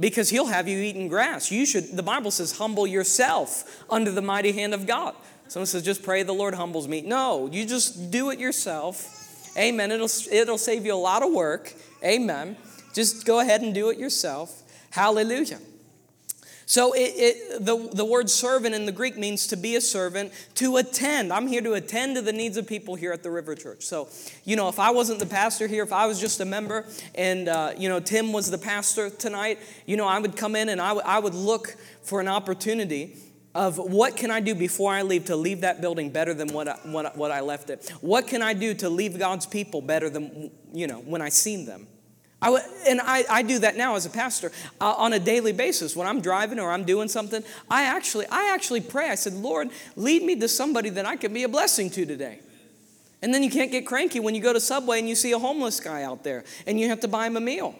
because 0.00 0.30
he'll 0.30 0.46
have 0.46 0.68
you 0.68 0.78
eating 0.78 1.08
grass. 1.08 1.50
You 1.50 1.66
should 1.66 1.96
the 1.96 2.02
Bible 2.02 2.30
says 2.30 2.56
humble 2.58 2.86
yourself 2.86 3.84
under 3.90 4.10
the 4.10 4.22
mighty 4.22 4.52
hand 4.52 4.74
of 4.74 4.86
God. 4.86 5.14
Someone 5.48 5.66
says 5.66 5.82
just 5.82 6.02
pray 6.02 6.22
the 6.22 6.32
Lord 6.32 6.54
humbles 6.54 6.88
me. 6.88 7.02
No, 7.02 7.48
you 7.52 7.66
just 7.66 8.10
do 8.10 8.30
it 8.30 8.38
yourself. 8.38 9.54
Amen. 9.58 9.90
It'll 9.90 10.08
it'll 10.30 10.58
save 10.58 10.86
you 10.86 10.94
a 10.94 10.96
lot 10.96 11.22
of 11.22 11.32
work. 11.32 11.74
Amen. 12.02 12.56
Just 12.94 13.26
go 13.26 13.40
ahead 13.40 13.62
and 13.62 13.74
do 13.74 13.90
it 13.90 13.98
yourself. 13.98 14.62
Hallelujah. 14.90 15.58
So 16.72 16.94
it, 16.94 17.00
it, 17.00 17.66
the, 17.66 17.76
the 17.92 18.04
word 18.06 18.30
servant 18.30 18.74
in 18.74 18.86
the 18.86 18.92
Greek 18.92 19.18
means 19.18 19.48
to 19.48 19.56
be 19.56 19.76
a 19.76 19.80
servant, 19.82 20.32
to 20.54 20.78
attend. 20.78 21.30
I'm 21.30 21.46
here 21.46 21.60
to 21.60 21.74
attend 21.74 22.16
to 22.16 22.22
the 22.22 22.32
needs 22.32 22.56
of 22.56 22.66
people 22.66 22.94
here 22.94 23.12
at 23.12 23.22
the 23.22 23.30
River 23.30 23.54
Church. 23.54 23.82
So, 23.84 24.08
you 24.46 24.56
know, 24.56 24.70
if 24.70 24.78
I 24.78 24.90
wasn't 24.90 25.18
the 25.18 25.26
pastor 25.26 25.66
here, 25.66 25.82
if 25.82 25.92
I 25.92 26.06
was 26.06 26.18
just 26.18 26.40
a 26.40 26.46
member 26.46 26.86
and, 27.14 27.46
uh, 27.46 27.74
you 27.76 27.90
know, 27.90 28.00
Tim 28.00 28.32
was 28.32 28.50
the 28.50 28.56
pastor 28.56 29.10
tonight, 29.10 29.58
you 29.84 29.98
know, 29.98 30.06
I 30.06 30.18
would 30.18 30.34
come 30.34 30.56
in 30.56 30.70
and 30.70 30.80
I, 30.80 30.88
w- 30.94 31.06
I 31.06 31.18
would 31.18 31.34
look 31.34 31.76
for 32.04 32.22
an 32.22 32.28
opportunity 32.28 33.18
of 33.54 33.76
what 33.76 34.16
can 34.16 34.30
I 34.30 34.40
do 34.40 34.54
before 34.54 34.94
I 34.94 35.02
leave 35.02 35.26
to 35.26 35.36
leave 35.36 35.60
that 35.60 35.82
building 35.82 36.08
better 36.08 36.32
than 36.32 36.54
what 36.54 36.68
I, 36.68 36.78
what, 36.84 37.18
what 37.18 37.30
I 37.30 37.40
left 37.40 37.68
it? 37.68 37.86
What 38.00 38.28
can 38.28 38.40
I 38.40 38.54
do 38.54 38.72
to 38.72 38.88
leave 38.88 39.18
God's 39.18 39.44
people 39.44 39.82
better 39.82 40.08
than, 40.08 40.50
you 40.72 40.86
know, 40.86 41.00
when 41.00 41.20
I 41.20 41.28
seen 41.28 41.66
them? 41.66 41.86
I 42.42 42.46
w- 42.46 42.64
and 42.88 43.00
I, 43.00 43.24
I 43.30 43.42
do 43.42 43.60
that 43.60 43.76
now 43.76 43.94
as 43.94 44.04
a 44.04 44.10
pastor 44.10 44.50
uh, 44.80 44.94
on 44.98 45.12
a 45.12 45.20
daily 45.20 45.52
basis. 45.52 45.94
When 45.94 46.08
I'm 46.08 46.20
driving 46.20 46.58
or 46.58 46.72
I'm 46.72 46.84
doing 46.84 47.08
something, 47.08 47.44
I 47.70 47.84
actually, 47.84 48.26
I 48.30 48.52
actually 48.52 48.80
pray. 48.80 49.08
I 49.08 49.14
said, 49.14 49.34
Lord, 49.34 49.70
lead 49.94 50.24
me 50.24 50.34
to 50.40 50.48
somebody 50.48 50.90
that 50.90 51.06
I 51.06 51.14
can 51.16 51.32
be 51.32 51.44
a 51.44 51.48
blessing 51.48 51.88
to 51.90 52.04
today. 52.04 52.40
And 53.22 53.32
then 53.32 53.44
you 53.44 53.50
can't 53.50 53.70
get 53.70 53.86
cranky 53.86 54.18
when 54.18 54.34
you 54.34 54.42
go 54.42 54.52
to 54.52 54.58
Subway 54.58 54.98
and 54.98 55.08
you 55.08 55.14
see 55.14 55.30
a 55.30 55.38
homeless 55.38 55.78
guy 55.78 56.02
out 56.02 56.24
there 56.24 56.42
and 56.66 56.80
you 56.80 56.88
have 56.88 56.98
to 57.00 57.08
buy 57.08 57.28
him 57.28 57.36
a 57.36 57.40
meal. 57.40 57.76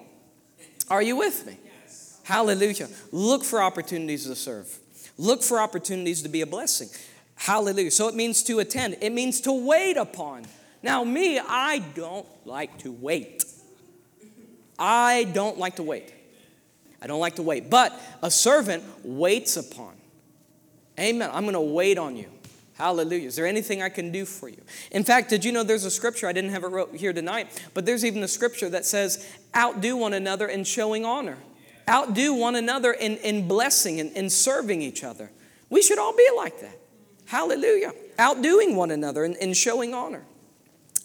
Are 0.89 1.03
you 1.03 1.17
with 1.17 1.45
me? 1.45 1.59
Yes. 1.83 2.21
Hallelujah. 2.23 2.89
Look 3.11 3.43
for 3.43 3.61
opportunities 3.61 4.27
to 4.27 4.37
serve. 4.37 4.79
Look 5.19 5.43
for 5.43 5.61
opportunities 5.61 6.23
to 6.23 6.29
be 6.29 6.43
a 6.43 6.47
blessing. 6.47 6.89
Hallelujah. 7.35 7.91
So 7.91 8.07
it 8.07 8.15
means 8.15 8.45
to 8.45 8.61
attend, 8.61 8.99
it 9.01 9.11
means 9.11 9.41
to 9.41 9.53
wait 9.53 9.97
upon. 9.97 10.47
Now, 10.85 11.03
me, 11.03 11.41
I 11.41 11.81
don't 11.95 12.27
like 12.45 12.79
to 12.79 12.93
wait. 12.93 13.42
I 14.83 15.31
don't 15.33 15.59
like 15.59 15.77
to 15.77 15.85
wait. 15.85 16.13
I 17.01 17.07
don't 17.07 17.21
like 17.21 17.37
to 17.37 17.43
wait. 17.43 17.71
But 17.71 17.99
a 18.21 18.33
servant 18.33 18.83
waits 19.05 19.57
upon. 19.57 19.95
Amen. 20.99 21.31
I'm 21.33 21.45
going 21.45 21.55
to 21.55 21.61
wait 21.61 21.99
on 21.99 22.17
you. 22.17 22.29
Hallelujah. 22.75 23.29
Is 23.29 23.37
there 23.37 23.47
anything 23.47 23.81
I 23.81 23.89
can 23.89 24.11
do 24.11 24.25
for 24.25 24.49
you? 24.49 24.61
In 24.91 25.05
fact, 25.05 25.31
did 25.31 25.45
you 25.45 25.53
know 25.53 25.63
there's 25.63 25.85
a 25.85 25.91
scripture? 25.91 26.27
I 26.27 26.33
didn't 26.33 26.51
have 26.51 26.65
it 26.65 26.95
here 26.97 27.13
tonight, 27.13 27.63
but 27.75 27.87
there's 27.87 28.05
even 28.05 28.25
a 28.25 28.29
scripture 28.29 28.69
that 28.71 28.85
says, 28.85 29.25
outdo 29.55 29.97
one 29.97 30.15
another 30.15 30.49
in 30.49 30.65
showing 30.65 31.05
honor. 31.05 31.39
Outdo 31.89 32.35
one 32.35 32.57
another 32.57 32.93
in, 32.93 33.19
in 33.19 33.47
blessing 33.47 34.01
and 34.01 34.11
in, 34.11 34.25
in 34.25 34.31
serving 34.31 34.83
each 34.83 35.05
other. 35.05 35.31
We 35.71 35.81
should 35.81 35.99
all 35.99 36.17
be 36.17 36.29
like 36.37 36.61
that. 36.61 36.77
Hallelujah. 37.27 37.93
Outdoing 38.19 38.75
one 38.75 38.91
another 38.91 39.25
in 39.25 39.55
showing 39.55 39.95
honor. 39.95 40.25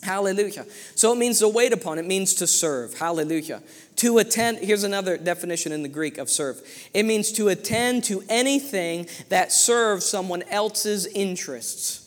Hallelujah. 0.04 0.66
So 0.96 1.12
it 1.14 1.18
means 1.18 1.40
to 1.40 1.48
wait 1.48 1.74
upon, 1.74 1.98
it 1.98 2.06
means 2.06 2.36
to 2.36 2.48
serve. 2.48 2.94
Hallelujah. 2.94 3.64
To 3.98 4.20
attend, 4.20 4.60
here's 4.60 4.84
another 4.84 5.18
definition 5.18 5.72
in 5.72 5.82
the 5.82 5.90
Greek 5.90 6.18
of 6.18 6.30
serve 6.30 6.62
it 6.94 7.04
means 7.04 7.32
to 7.34 7.48
attend 7.48 8.04
to 8.06 8.24
anything 8.30 9.08
that 9.30 9.52
serves 9.52 10.06
someone 10.06 10.44
else's 10.44 11.08
interests. 11.08 12.04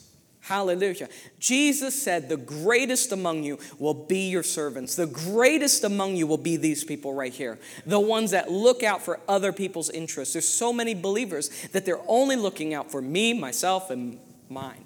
Hallelujah. 0.50 1.08
Jesus 1.38 2.00
said, 2.00 2.28
The 2.28 2.36
greatest 2.36 3.12
among 3.12 3.44
you 3.44 3.60
will 3.78 3.94
be 3.94 4.28
your 4.30 4.42
servants. 4.42 4.96
The 4.96 5.06
greatest 5.06 5.84
among 5.84 6.16
you 6.16 6.26
will 6.26 6.38
be 6.38 6.56
these 6.56 6.82
people 6.82 7.14
right 7.14 7.32
here, 7.32 7.58
the 7.86 8.00
ones 8.00 8.32
that 8.32 8.50
look 8.50 8.82
out 8.82 9.00
for 9.00 9.20
other 9.28 9.52
people's 9.52 9.90
interests. 9.90 10.34
There's 10.34 10.48
so 10.48 10.72
many 10.72 10.94
believers 10.94 11.50
that 11.68 11.84
they're 11.84 12.02
only 12.08 12.34
looking 12.34 12.74
out 12.74 12.90
for 12.90 13.00
me, 13.00 13.32
myself, 13.32 13.90
and 13.90 14.18
mine. 14.48 14.84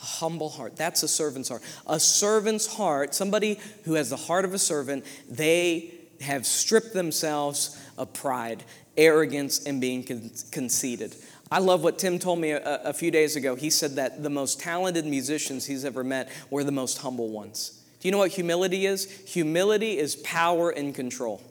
A 0.00 0.04
humble 0.04 0.48
heart. 0.48 0.76
That's 0.76 1.02
a 1.02 1.08
servant's 1.08 1.48
heart. 1.48 1.62
A 1.86 1.98
servant's 1.98 2.66
heart, 2.66 3.14
somebody 3.14 3.58
who 3.84 3.94
has 3.94 4.10
the 4.10 4.16
heart 4.16 4.44
of 4.44 4.54
a 4.54 4.58
servant, 4.58 5.04
they 5.28 5.94
have 6.20 6.46
stripped 6.46 6.92
themselves 6.92 7.80
of 7.96 8.12
pride, 8.12 8.64
arrogance, 8.96 9.64
and 9.64 9.80
being 9.80 10.04
con- 10.04 10.30
conceited. 10.50 11.14
I 11.50 11.60
love 11.60 11.82
what 11.82 11.98
Tim 11.98 12.18
told 12.18 12.38
me 12.40 12.50
a, 12.50 12.82
a, 12.84 12.92
few 12.92 13.10
days 13.10 13.34
ago. 13.34 13.54
He 13.54 13.70
said 13.70 13.96
that 13.96 14.22
the 14.22 14.30
most 14.30 14.60
talented 14.60 15.06
musicians 15.06 15.64
he's 15.64 15.84
ever 15.84 16.04
met 16.04 16.30
were 16.50 16.62
the 16.62 16.72
most 16.72 16.98
humble 16.98 17.30
ones. 17.30 17.82
Do 18.00 18.08
you 18.08 18.12
know 18.12 18.18
what 18.18 18.32
humility 18.32 18.86
is? 18.86 19.10
Humility 19.32 19.98
is 19.98 20.16
power 20.16 20.70
and 20.70 20.94
control. 20.94 21.42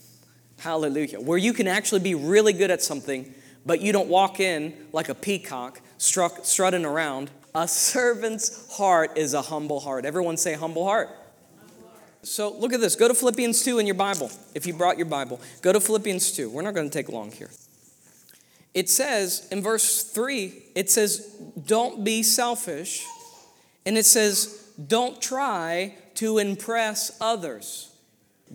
Hallelujah. 0.58 1.20
Where 1.20 1.38
you 1.38 1.52
can 1.52 1.68
actually 1.68 2.00
be 2.00 2.14
really 2.14 2.52
good 2.52 2.70
at 2.70 2.82
something, 2.82 3.32
but 3.64 3.80
you 3.80 3.92
don't 3.92 4.08
walk 4.08 4.40
in 4.40 4.74
like 4.92 5.08
a 5.08 5.14
peacock 5.14 5.80
strutting 5.98 6.84
around. 6.84 7.30
A 7.56 7.66
servant's 7.66 8.72
heart 8.76 9.18
is 9.18 9.34
a 9.34 9.42
humble 9.42 9.80
heart. 9.80 10.04
Everyone 10.04 10.36
say 10.36 10.54
humble 10.54 10.84
heart. 10.84 11.08
So 12.22 12.56
look 12.56 12.72
at 12.72 12.80
this. 12.80 12.94
Go 12.94 13.08
to 13.08 13.14
Philippians 13.14 13.64
2 13.64 13.78
in 13.78 13.86
your 13.86 13.94
Bible. 13.94 14.30
If 14.54 14.66
you 14.66 14.74
brought 14.74 14.96
your 14.96 15.06
Bible, 15.06 15.40
go 15.62 15.72
to 15.72 15.80
Philippians 15.80 16.32
2. 16.32 16.48
We're 16.50 16.62
not 16.62 16.74
going 16.74 16.88
to 16.88 16.96
take 16.96 17.08
long 17.08 17.32
here 17.32 17.50
it 18.76 18.90
says 18.90 19.48
in 19.50 19.62
verse 19.62 20.02
3, 20.02 20.52
it 20.74 20.90
says, 20.90 21.34
Don't 21.66 22.04
be 22.04 22.22
selfish. 22.22 23.06
And 23.86 23.96
it 23.96 24.04
says, 24.04 24.70
Don't 24.86 25.20
try 25.20 25.94
to 26.16 26.36
impress 26.36 27.16
others. 27.18 27.90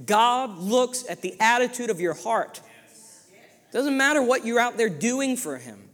God 0.05 0.59
looks 0.59 1.09
at 1.09 1.23
the 1.23 1.35
attitude 1.39 1.89
of 1.89 1.99
your 1.99 2.13
heart. 2.13 2.61
Doesn't 3.73 3.97
matter 3.97 4.21
what 4.21 4.45
you're 4.45 4.59
out 4.59 4.77
there 4.77 4.89
doing 4.89 5.35
for 5.37 5.57
Him. 5.57 5.89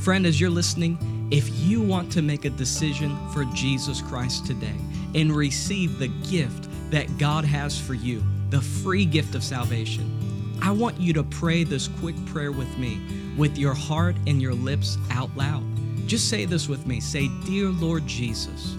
Friend, 0.00 0.24
as 0.26 0.40
you're 0.40 0.50
listening, 0.50 1.28
if 1.30 1.50
you 1.60 1.82
want 1.82 2.10
to 2.12 2.22
make 2.22 2.44
a 2.44 2.50
decision 2.50 3.16
for 3.32 3.44
Jesus 3.46 4.00
Christ 4.00 4.46
today 4.46 4.76
and 5.14 5.34
receive 5.34 5.98
the 5.98 6.08
gift 6.08 6.68
that 6.90 7.18
God 7.18 7.44
has 7.44 7.78
for 7.78 7.94
you, 7.94 8.22
the 8.50 8.60
free 8.60 9.04
gift 9.04 9.34
of 9.34 9.42
salvation, 9.44 10.58
I 10.62 10.70
want 10.70 10.98
you 10.98 11.12
to 11.12 11.22
pray 11.22 11.64
this 11.64 11.88
quick 12.00 12.16
prayer 12.26 12.52
with 12.52 12.78
me, 12.78 13.00
with 13.36 13.58
your 13.58 13.74
heart 13.74 14.16
and 14.26 14.40
your 14.40 14.54
lips 14.54 14.96
out 15.10 15.36
loud. 15.36 15.64
Just 16.06 16.30
say 16.30 16.46
this 16.46 16.68
with 16.68 16.86
me. 16.86 17.00
Say, 17.00 17.28
Dear 17.44 17.68
Lord 17.68 18.06
Jesus, 18.06 18.76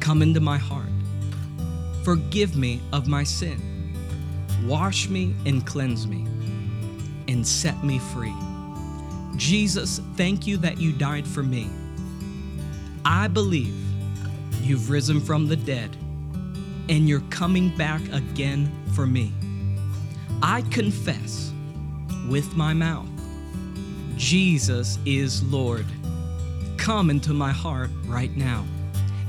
come 0.00 0.20
into 0.20 0.40
my 0.40 0.58
heart. 0.58 0.90
Forgive 2.04 2.56
me 2.56 2.80
of 2.92 3.08
my 3.08 3.24
sin. 3.24 3.94
Wash 4.66 5.08
me 5.08 5.34
and 5.46 5.66
cleanse 5.66 6.06
me 6.06 6.26
and 7.28 7.46
set 7.46 7.82
me 7.84 7.98
free. 7.98 8.34
Jesus, 9.36 10.00
thank 10.16 10.46
you 10.46 10.56
that 10.58 10.78
you 10.78 10.92
died 10.92 11.26
for 11.26 11.42
me. 11.42 11.70
I 13.04 13.28
believe 13.28 13.74
you've 14.62 14.90
risen 14.90 15.20
from 15.20 15.48
the 15.48 15.56
dead 15.56 15.96
and 16.88 17.08
you're 17.08 17.22
coming 17.30 17.74
back 17.76 18.00
again 18.12 18.70
for 18.94 19.06
me. 19.06 19.32
I 20.42 20.62
confess 20.70 21.52
with 22.28 22.54
my 22.56 22.72
mouth 22.72 23.08
Jesus 24.16 24.98
is 25.04 25.42
Lord. 25.44 25.86
Come 26.76 27.10
into 27.10 27.32
my 27.32 27.50
heart 27.50 27.90
right 28.04 28.34
now. 28.36 28.64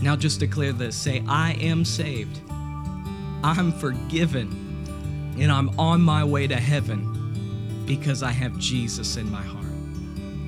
Now, 0.01 0.15
just 0.15 0.39
declare 0.39 0.73
this 0.73 0.95
say, 0.95 1.23
I 1.27 1.53
am 1.53 1.86
saved, 1.86 2.41
I'm 2.49 3.71
forgiven, 3.71 5.36
and 5.39 5.51
I'm 5.51 5.69
on 5.79 6.01
my 6.01 6.23
way 6.23 6.45
to 6.47 6.56
heaven 6.56 7.12
because 7.86 8.24
I 8.24 8.32
have 8.32 8.58
Jesus 8.58 9.17
in 9.17 9.30
my 9.30 9.41
heart. 9.41 9.65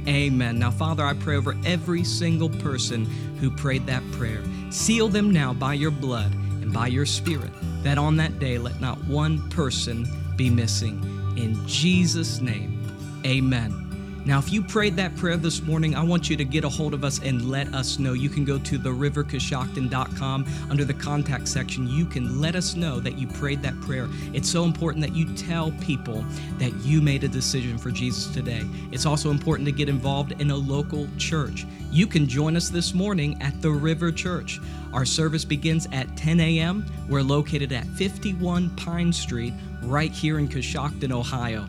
Amen. 0.08 0.60
Now, 0.60 0.72
Father, 0.72 1.04
I 1.04 1.14
pray 1.14 1.36
over 1.36 1.56
every 1.66 2.04
single 2.04 2.50
person 2.50 3.06
who 3.40 3.50
prayed 3.50 3.86
that 3.88 4.04
prayer. 4.12 4.44
Seal 4.70 5.08
them 5.08 5.32
now 5.32 5.54
by 5.54 5.74
your 5.74 5.92
blood 5.92 6.32
and 6.34 6.72
by 6.72 6.88
your 6.88 7.06
spirit, 7.06 7.52
that 7.84 7.98
on 7.98 8.16
that 8.18 8.40
day 8.40 8.58
let 8.58 8.80
not 8.80 9.04
one 9.06 9.50
person 9.50 10.06
be 10.36 10.50
missing. 10.50 11.04
In 11.38 11.66
Jesus' 11.68 12.40
name, 12.40 13.22
amen. 13.26 13.85
Now, 14.26 14.40
if 14.40 14.52
you 14.52 14.64
prayed 14.64 14.96
that 14.96 15.16
prayer 15.16 15.38
this 15.38 15.62
morning, 15.62 15.94
I 15.94 16.02
want 16.02 16.32
you 16.32 16.36
to 16.36 16.44
get 16.44 16.64
a 16.64 16.70
hold 16.70 16.96
of 16.96 17.04
us 17.04 17.20
and 17.20 17.48
let 17.48 17.72
us 17.76 18.00
know. 18.00 18.14
You 18.14 18.28
can 18.28 18.44
go 18.44 18.58
to 18.58 18.80
therivercoshocton.com 18.80 20.46
under 20.72 20.84
the 20.84 20.96
contact 20.96 21.48
section. 21.48 21.88
You 21.88 22.08
can 22.08 22.42
let 22.42 22.56
us 22.56 22.76
know 22.76 23.00
that 23.02 23.20
you 23.20 23.28
prayed 23.28 23.62
that 23.62 23.80
prayer. 23.82 24.08
It's 24.34 24.50
so 24.50 24.64
important 24.64 25.06
that 25.06 25.16
you 25.16 25.32
tell 25.36 25.72
people 25.74 26.26
that 26.58 26.74
you 26.78 27.04
made 27.04 27.24
a 27.24 27.28
decision 27.28 27.78
for 27.78 27.92
Jesus 27.92 28.34
today. 28.34 28.64
It's 28.92 29.06
also 29.06 29.30
important 29.30 29.68
to 29.68 29.72
get 29.72 29.90
involved 29.90 30.32
in 30.42 30.50
a 30.50 30.56
local 30.56 31.08
church. 31.20 31.68
You 31.92 32.08
can 32.08 32.28
join 32.28 32.58
us 32.58 32.70
this 32.70 32.96
morning 32.96 33.40
at 33.44 33.62
the 33.62 33.70
River 33.70 34.12
Church. 34.12 34.60
Our 34.92 35.06
service 35.06 35.46
begins 35.46 35.88
at 35.92 36.18
10 36.18 36.40
a.m. 36.40 36.84
We're 37.08 37.22
located 37.22 37.72
at 37.72 37.86
51 37.86 38.76
Pine 38.76 39.14
Street, 39.14 39.54
right 39.84 40.12
here 40.12 40.40
in 40.40 40.48
Coshocton, 40.48 41.12
Ohio. 41.12 41.68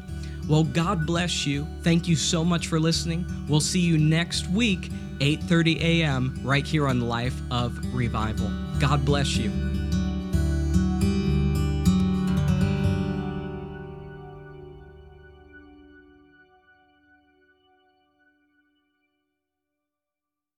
Well, 0.49 0.65
God 0.65 1.07
bless 1.07 1.47
you. 1.47 1.67
Thank 1.83 2.07
you 2.07 2.17
so 2.17 2.45
much 2.45 2.69
for 2.69 2.79
listening. 2.79 3.27
We'll 3.49 3.61
see 3.61 3.81
you 3.81 3.99
next 3.99 4.49
week, 4.51 4.91
8:30 5.21 5.81
a.m. 5.81 6.41
right 6.43 6.67
here 6.67 6.87
on 6.87 7.01
Life 7.01 7.41
of 7.51 7.79
Revival. 7.95 8.51
God 8.79 9.05
bless 9.05 9.37
you. 9.37 9.76